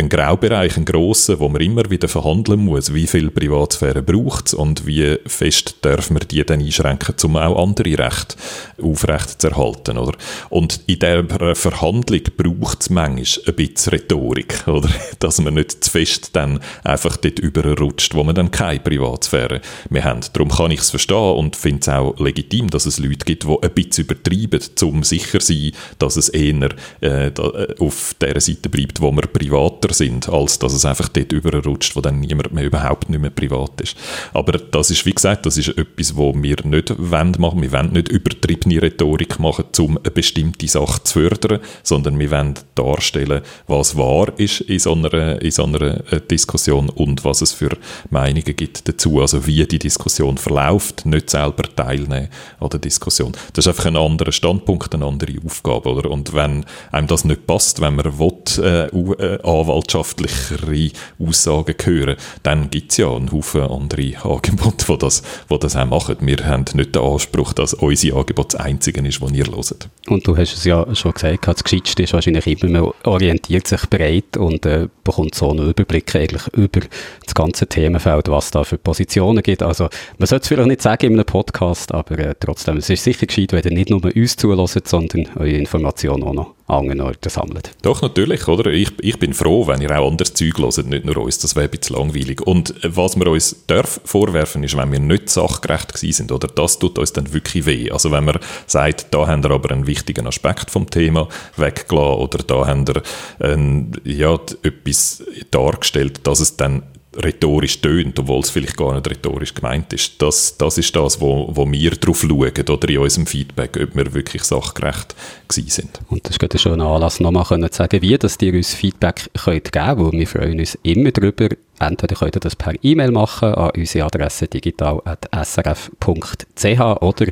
ein 0.00 0.08
Graubereich, 0.08 0.76
ein 0.76 0.84
grosser, 0.84 1.38
wo 1.38 1.48
man 1.48 1.60
immer 1.60 1.88
wieder 1.90 2.08
verhandeln 2.08 2.60
muss, 2.60 2.92
wie 2.94 3.06
viel 3.06 3.30
Privatsphäre 3.30 4.02
braucht 4.02 4.48
es 4.48 4.54
und 4.54 4.86
wie 4.86 5.18
fest 5.26 5.76
darf 5.82 6.10
man 6.10 6.22
die 6.30 6.44
dann 6.44 6.60
einschränken, 6.60 7.14
um 7.24 7.36
auch 7.36 7.62
andere 7.62 7.98
Rechte 7.98 8.36
aufrecht 8.82 9.40
zu 9.40 9.48
erhalten. 9.48 9.98
Oder? 9.98 10.16
Und 10.48 10.80
in 10.86 10.98
dieser 10.98 11.54
Verhandlung 11.54 12.22
braucht 12.36 12.82
es 12.82 12.90
manchmal 12.90 13.10
ein 13.46 13.54
bisschen 13.54 13.92
Rhetorik, 13.92 14.62
oder? 14.66 14.88
dass 15.18 15.40
man 15.40 15.54
nicht 15.54 15.84
zu 15.84 15.90
fest 15.90 16.30
dann 16.34 16.60
einfach 16.82 17.16
dort 17.18 17.38
überrutscht, 17.38 18.14
wo 18.14 18.24
man 18.24 18.34
dann 18.34 18.50
keine 18.50 18.80
Privatsphäre 18.80 19.60
mehr 19.90 20.04
hat. 20.04 20.34
Darum 20.34 20.50
kann 20.50 20.70
ich 20.70 20.80
es 20.80 20.90
verstehen 20.90 21.34
und 21.34 21.56
finde 21.56 21.80
es 21.80 21.88
auch 21.88 22.18
legitim, 22.18 22.70
dass 22.70 22.86
es 22.86 22.98
Leute 22.98 23.24
gibt, 23.26 23.44
die 23.44 23.58
ein 23.62 23.70
bisschen 23.72 24.04
übertreiben, 24.04 24.60
um 24.82 25.02
sicher 25.02 25.40
zu 25.40 25.52
sein, 25.52 25.72
dass 25.98 26.16
es 26.16 26.30
eher 26.30 26.70
äh, 27.00 27.30
auf 27.78 28.14
der 28.20 28.40
Seite 28.40 28.70
bleibt, 28.70 29.00
wo 29.00 29.12
man 29.12 29.30
privater 29.30 29.89
sicherer 29.90 29.94
sind, 29.94 30.28
als 30.28 30.58
dass 30.58 30.72
es 30.72 30.84
einfach 30.84 31.08
dort 31.08 31.32
überrutscht, 31.32 31.96
wo 31.96 32.00
dann 32.00 32.20
niemand 32.20 32.52
mehr 32.52 32.64
überhaupt 32.64 33.10
nicht 33.10 33.20
mehr 33.20 33.30
privat 33.30 33.80
ist. 33.80 33.96
Aber 34.32 34.52
das 34.52 34.90
ist, 34.90 35.04
wie 35.06 35.12
gesagt, 35.12 35.46
das 35.46 35.56
ist 35.56 35.68
etwas, 35.68 36.16
wo 36.16 36.34
wir 36.34 36.56
nicht 36.64 36.94
wollen 36.98 37.36
machen. 37.38 37.62
Wir 37.62 37.72
wollen 37.72 37.92
nicht 37.92 38.08
übertriebene 38.08 38.82
Rhetorik 38.82 39.38
machen, 39.38 39.66
um 39.78 39.98
eine 39.98 40.10
bestimmte 40.10 40.68
Sache 40.68 41.02
zu 41.04 41.20
fördern, 41.20 41.60
sondern 41.82 42.18
wir 42.18 42.30
wollen 42.30 42.54
darstellen, 42.74 43.42
was 43.66 43.96
wahr 43.96 44.32
ist 44.36 44.60
in 44.62 44.78
so 44.78 44.94
einer, 44.94 45.40
in 45.42 45.50
so 45.50 45.64
einer 45.64 46.12
äh, 46.12 46.20
Diskussion 46.20 46.88
und 46.88 47.24
was 47.24 47.42
es 47.42 47.52
für 47.52 47.70
Meinungen 48.10 48.56
gibt 48.56 48.88
dazu. 48.88 49.20
Also 49.20 49.46
wie 49.46 49.64
die 49.66 49.78
Diskussion 49.78 50.38
verläuft, 50.38 51.06
nicht 51.06 51.30
selber 51.30 51.64
teilnehmen 51.74 52.28
an 52.58 52.68
der 52.70 52.80
Diskussion. 52.80 53.32
Das 53.52 53.66
ist 53.66 53.68
einfach 53.68 53.86
ein 53.86 53.96
anderer 53.96 54.32
Standpunkt, 54.32 54.94
eine 54.94 55.04
andere 55.04 55.34
Aufgabe. 55.44 55.90
Oder? 55.90 56.10
Und 56.10 56.32
wenn 56.32 56.64
einem 56.92 57.06
das 57.06 57.24
nicht 57.24 57.46
passt, 57.46 57.80
wenn 57.80 57.96
man 57.96 58.18
will, 58.18 58.30
äh, 58.58 58.86
äh 58.86 59.38
Anwalt 59.42 59.79
gesellschaftlichere 59.82 60.90
Aussagen 61.18 61.74
hören, 61.82 62.16
dann 62.42 62.70
gibt 62.70 62.92
es 62.92 62.98
ja 62.98 63.10
einen 63.10 63.32
Haufen 63.32 63.62
andere 63.62 64.12
Angebote, 64.22 64.86
die 64.88 64.98
das, 64.98 65.22
die 65.50 65.58
das 65.58 65.76
auch 65.76 65.86
machen. 65.86 66.16
Wir 66.20 66.38
haben 66.46 66.64
nicht 66.74 66.94
den 66.94 67.02
Anspruch, 67.02 67.52
dass 67.52 67.74
unser 67.74 68.16
Angebot 68.16 68.54
das 68.54 68.60
einzige 68.60 69.06
ist, 69.06 69.22
das 69.22 69.32
ihr 69.32 69.46
hört. 69.46 69.88
Und 70.08 70.26
du 70.26 70.36
hast 70.36 70.54
es 70.54 70.64
ja 70.64 70.94
schon 70.94 71.12
gesagt, 71.12 71.46
das 71.46 71.64
Gescheitste 71.64 72.02
ist 72.02 72.12
wahrscheinlich 72.12 72.46
immer, 72.46 72.80
man 72.80 72.92
orientiert 73.04 73.66
sich 73.66 73.88
breit 73.88 74.36
und 74.36 74.66
äh, 74.66 74.88
bekommt 75.04 75.34
so 75.34 75.50
einen 75.50 75.70
Überblick 75.70 76.14
eigentlich 76.14 76.46
über 76.52 76.80
das 77.24 77.34
ganze 77.34 77.66
Themenfeld, 77.66 78.28
was 78.28 78.50
da 78.50 78.64
für 78.64 78.78
Positionen 78.78 79.42
gibt. 79.42 79.62
Also 79.62 79.88
man 80.18 80.26
sollte 80.26 80.42
es 80.42 80.48
vielleicht 80.48 80.68
nicht 80.68 80.82
sagen 80.82 81.06
in 81.06 81.12
einem 81.14 81.24
Podcast, 81.24 81.92
aber 81.92 82.18
äh, 82.18 82.34
trotzdem, 82.38 82.78
es 82.78 82.90
ist 82.90 83.04
sicher 83.04 83.26
gescheit, 83.26 83.52
wenn 83.52 83.64
ihr 83.64 83.72
nicht 83.72 83.90
nur 83.90 84.04
uns 84.04 84.36
zulässt, 84.36 84.88
sondern 84.88 85.26
eure 85.36 85.50
Informationen 85.50 86.22
auch 86.24 86.32
noch 86.32 86.54
an 86.66 86.80
anderen 86.80 87.00
Orten 87.00 87.28
sammelt. 87.28 87.72
Doch, 87.82 88.02
natürlich, 88.02 88.46
oder? 88.48 88.70
Ich, 88.70 88.90
ich 89.00 89.18
bin 89.18 89.34
froh, 89.34 89.59
wenn 89.66 89.80
ihr 89.80 89.98
auch 89.98 90.08
anderes 90.08 90.34
Zeug 90.34 90.58
hört, 90.58 90.86
nicht 90.86 91.04
nur 91.04 91.16
uns, 91.18 91.38
das 91.38 91.56
wäre 91.56 91.66
ein 91.66 91.70
bisschen 91.70 91.96
langweilig. 91.96 92.40
Und 92.42 92.74
was 92.82 93.16
wir 93.16 93.26
uns 93.26 93.64
darf 93.66 94.00
vorwerfen, 94.04 94.64
ist, 94.64 94.76
wenn 94.76 94.92
wir 94.92 95.00
nicht 95.00 95.30
sachgerecht 95.30 95.94
gewesen 95.94 96.12
sind, 96.12 96.32
oder? 96.32 96.48
Das 96.48 96.78
tut 96.78 96.98
uns 96.98 97.12
dann 97.12 97.32
wirklich 97.32 97.66
weh. 97.66 97.90
Also 97.90 98.10
wenn 98.10 98.24
man 98.24 98.38
sagt, 98.66 99.06
da 99.10 99.26
haben 99.26 99.42
wir 99.42 99.50
aber 99.50 99.70
einen 99.70 99.86
wichtigen 99.86 100.26
Aspekt 100.26 100.70
vom 100.70 100.88
Thema 100.88 101.28
weggelassen, 101.56 102.20
oder 102.20 102.38
da 102.38 102.66
haben 102.66 102.86
wir 102.86 103.02
ähm, 103.40 103.92
ja, 104.04 104.34
etwas 104.62 105.22
dargestellt, 105.50 106.26
dass 106.26 106.40
es 106.40 106.56
dann 106.56 106.82
rhetorisch 107.16 107.80
tönt, 107.80 108.18
obwohl 108.18 108.40
es 108.40 108.50
vielleicht 108.50 108.76
gar 108.76 108.94
nicht 108.94 109.10
rhetorisch 109.10 109.54
gemeint 109.54 109.92
ist. 109.92 110.20
Das, 110.22 110.56
das 110.56 110.78
ist 110.78 110.94
das, 110.94 111.20
wo, 111.20 111.48
wo 111.50 111.70
wir 111.70 111.90
drauf 111.92 112.20
schauen 112.20 112.68
oder 112.68 112.88
in 112.88 112.98
unserem 112.98 113.26
Feedback, 113.26 113.78
ob 113.82 113.96
wir 113.96 114.14
wirklich 114.14 114.44
sachgerecht 114.44 115.16
gewesen 115.48 115.68
sind. 115.68 116.00
Und 116.08 116.28
das 116.28 116.36
ist 116.36 116.60
schon 116.60 116.80
ein 116.80 116.86
Anlass, 116.86 117.18
nochmal 117.18 117.44
zu 117.44 117.76
sagen, 117.76 118.00
wie 118.02 118.16
dass 118.16 118.38
ihr 118.40 118.54
uns 118.54 118.74
Feedback 118.74 119.28
könnt 119.44 119.72
geben 119.72 119.96
könnt, 119.96 120.12
wir 120.12 120.26
freuen 120.26 120.60
uns 120.60 120.78
immer 120.82 121.10
darüber, 121.10 121.48
Entweder 121.80 122.14
könnt 122.14 122.36
ihr 122.36 122.40
das 122.40 122.54
per 122.54 122.74
E-Mail 122.82 123.10
machen 123.10 123.54
an 123.54 123.70
unsere 123.76 124.04
Adresse 124.04 124.46
digital.srf.ch 124.46 127.02
oder 127.02 127.26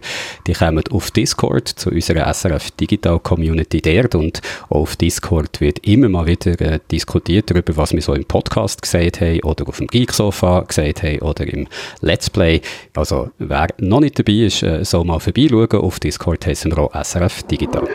die 0.46 0.52
kommen 0.54 0.84
auf 0.90 1.10
Discord 1.10 1.68
zu 1.68 1.90
unserer 1.90 2.32
SRF 2.32 2.70
Digital 2.72 3.20
Community 3.20 3.82
dort 3.82 4.14
und 4.14 4.40
auf 4.70 4.96
Discord 4.96 5.60
wird 5.60 5.86
immer 5.86 6.08
mal 6.08 6.26
wieder 6.26 6.58
äh, 6.60 6.80
diskutiert 6.90 7.50
darüber, 7.50 7.76
was 7.76 7.92
wir 7.92 8.00
so 8.00 8.14
im 8.14 8.24
Podcast 8.24 8.80
gesagt 8.80 9.20
haben 9.20 9.42
oder 9.42 9.68
auf 9.68 9.76
dem 9.76 9.86
Geeksofa 9.86 10.60
gesagt 10.60 11.02
haben 11.02 11.20
oder 11.20 11.46
im 11.46 11.68
Let's 12.00 12.30
Play. 12.30 12.62
Also 12.94 13.30
wer 13.38 13.68
noch 13.78 14.00
nicht 14.00 14.18
dabei 14.18 14.32
ist, 14.32 14.62
äh, 14.62 14.84
soll 14.84 15.04
mal 15.04 15.20
vorbeischauen. 15.20 15.70
Auf 15.72 16.00
Discord 16.00 16.46
heißen 16.46 16.70
wir 16.70 16.78
auch 16.78 16.94
SRF 16.94 17.42
Digital. 17.42 17.86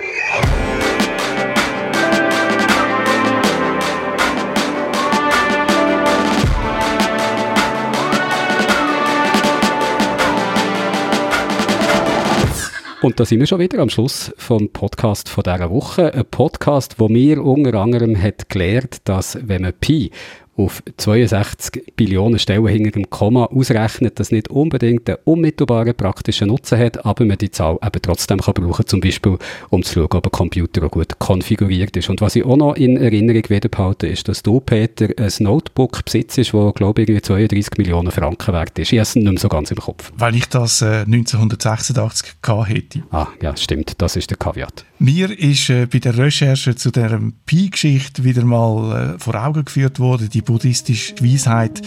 Und 13.04 13.20
da 13.20 13.26
sind 13.26 13.42
wir 13.42 13.48
schon 13.48 13.60
wieder 13.60 13.80
am 13.80 13.90
Schluss 13.90 14.34
vom 14.38 14.70
Podcast 14.70 15.28
von 15.28 15.44
dieser 15.44 15.70
Woche. 15.70 16.14
Ein 16.14 16.24
Podcast, 16.24 17.02
wo 17.02 17.10
mir 17.10 17.44
unter 17.44 17.78
anderem 17.78 18.16
hat 18.16 18.48
gelernt, 18.48 19.02
dass 19.04 19.38
wenn 19.46 19.64
man 19.64 19.74
Pi 19.74 20.10
auf 20.56 20.84
62 20.98 21.94
Billionen 21.96 22.38
Stellen 22.38 22.68
hinter 22.68 22.92
dem 22.92 23.10
Komma 23.10 23.46
ausrechnet, 23.46 24.20
das 24.20 24.32
nicht 24.32 24.50
unbedingt 24.50 25.10
einen 25.10 25.18
unmittelbaren 25.24 25.96
praktischen 25.96 26.50
Nutzen 26.50 26.78
hat, 26.78 27.06
aber 27.06 27.26
man 27.26 27.38
die 27.38 27.50
Zahl 27.50 27.78
eben 27.84 28.02
trotzdem 28.02 28.40
kann 28.40 28.54
brauchen, 28.54 28.86
zum 28.86 29.02
Beispiel, 29.02 29.38
um 29.70 29.84
zu 29.84 29.94
schauen, 29.94 30.10
ob 30.12 30.28
ein 30.28 30.32
Computer 30.32 30.86
auch 30.86 30.92
gut 30.92 31.18
konfiguriert 31.18 31.98
ist. 31.98 32.10
Und 32.10 32.22
was 32.22 32.36
ich 32.36 32.46
auch 32.46 32.58
noch 32.58 32.76
in 32.76 32.98
Erinnerung 32.98 33.50
wieder 33.50 33.70
behalte, 33.70 34.08
ist, 34.08 34.28
dass 34.28 34.44
du, 34.44 34.60
Peter, 34.60 35.10
ein 35.18 35.32
Notebook 35.40 36.06
besitzt, 36.06 36.38
das, 36.38 36.52
glaube 36.52 37.02
ich, 37.02 37.10
irgendwie 37.10 37.22
32 37.22 37.78
Millionen 37.78 38.12
Franken 38.12 38.54
wert 38.54 38.78
ist. 38.78 38.94
Ich 38.94 39.00
habe 39.00 39.04
es 39.04 39.16
nicht 39.16 39.26
mehr 39.26 39.40
so 39.40 39.50
ganz 39.50 39.72
im 39.72 39.78
Kopf. 39.78 40.12
Weil 40.16 40.36
ich 40.36 40.48
das 40.50 40.82
äh, 40.82 41.04
1986 41.06 42.42
gehabt 42.42 42.70
hätte. 42.70 43.04
Ah, 43.12 43.28
ja, 43.42 43.58
stimmt. 43.58 43.94
Das 43.98 44.16
ist 44.16 44.30
der 44.30 44.38
Kaviat. 44.38 44.86
Mir 45.00 45.38
ist 45.38 45.70
äh, 45.70 45.88
bei 45.88 46.00
der 46.00 46.18
Recherche 46.18 46.76
zu 46.76 46.92
der 46.92 47.20
Pi-Geschichte 47.46 48.24
wieder 48.24 48.46
mal 48.46 49.16
äh, 49.16 49.20
vor 49.20 49.36
Augen 49.36 49.66
geführt 49.66 50.00
worden, 50.00 50.30
die 50.30 50.43
buddhistische 50.44 51.16
Weisheit, 51.22 51.82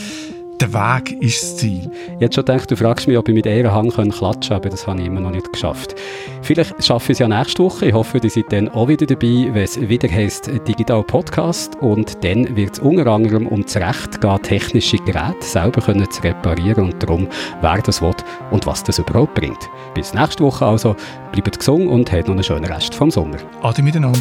der 0.60 0.72
Weg 0.72 1.22
ist 1.22 1.42
das 1.42 1.56
Ziel. 1.58 1.90
Jetzt 2.18 2.34
schon 2.34 2.44
gedacht, 2.44 2.70
du 2.70 2.76
fragst 2.76 3.06
mich, 3.06 3.18
ob 3.18 3.28
ich 3.28 3.34
mit 3.34 3.44
Ehrenhang 3.44 3.90
klatschen 3.90 4.48
kann, 4.48 4.56
aber 4.56 4.68
das 4.70 4.86
habe 4.86 5.00
ich 5.00 5.06
immer 5.06 5.20
noch 5.20 5.30
nicht 5.30 5.52
geschafft. 5.52 5.94
Vielleicht 6.40 6.82
schaffe 6.82 7.12
ich 7.12 7.16
es 7.16 7.18
ja 7.18 7.28
nächste 7.28 7.62
Woche. 7.62 7.86
Ich 7.86 7.92
hoffe, 7.92 8.18
ihr 8.22 8.30
seid 8.30 8.50
dann 8.50 8.68
auch 8.70 8.88
wieder 8.88 9.04
dabei, 9.04 9.50
wenn 9.52 9.64
es 9.64 9.78
wieder 9.78 10.08
heisst 10.08 10.50
Digital 10.66 11.02
Podcast. 11.02 11.76
Und 11.82 12.24
dann 12.24 12.56
wird 12.56 12.74
es 12.74 12.78
unter 12.78 13.06
anderem 13.06 13.46
um 13.48 13.62
das 13.64 13.76
Recht 13.76 14.20
gehen, 14.20 14.42
technische 14.42 14.96
Geräte 14.98 15.42
selber 15.42 15.82
können 15.82 16.10
zu 16.10 16.22
reparieren 16.22 16.84
und 16.84 17.02
darum, 17.02 17.28
wer 17.60 17.82
das 17.82 18.00
will 18.00 18.14
und 18.50 18.64
was 18.66 18.82
das 18.82 18.98
überhaupt 18.98 19.34
bringt. 19.34 19.68
Bis 19.94 20.14
nächste 20.14 20.42
Woche 20.42 20.64
also. 20.64 20.96
Bleibt 21.32 21.58
gesund 21.58 21.86
und 21.86 22.10
habt 22.10 22.28
noch 22.28 22.34
einen 22.34 22.44
schönen 22.44 22.64
Rest 22.64 22.94
vom 22.94 23.10
Sommer. 23.10 23.36
Ade 23.60 23.82
miteinander. 23.82 24.20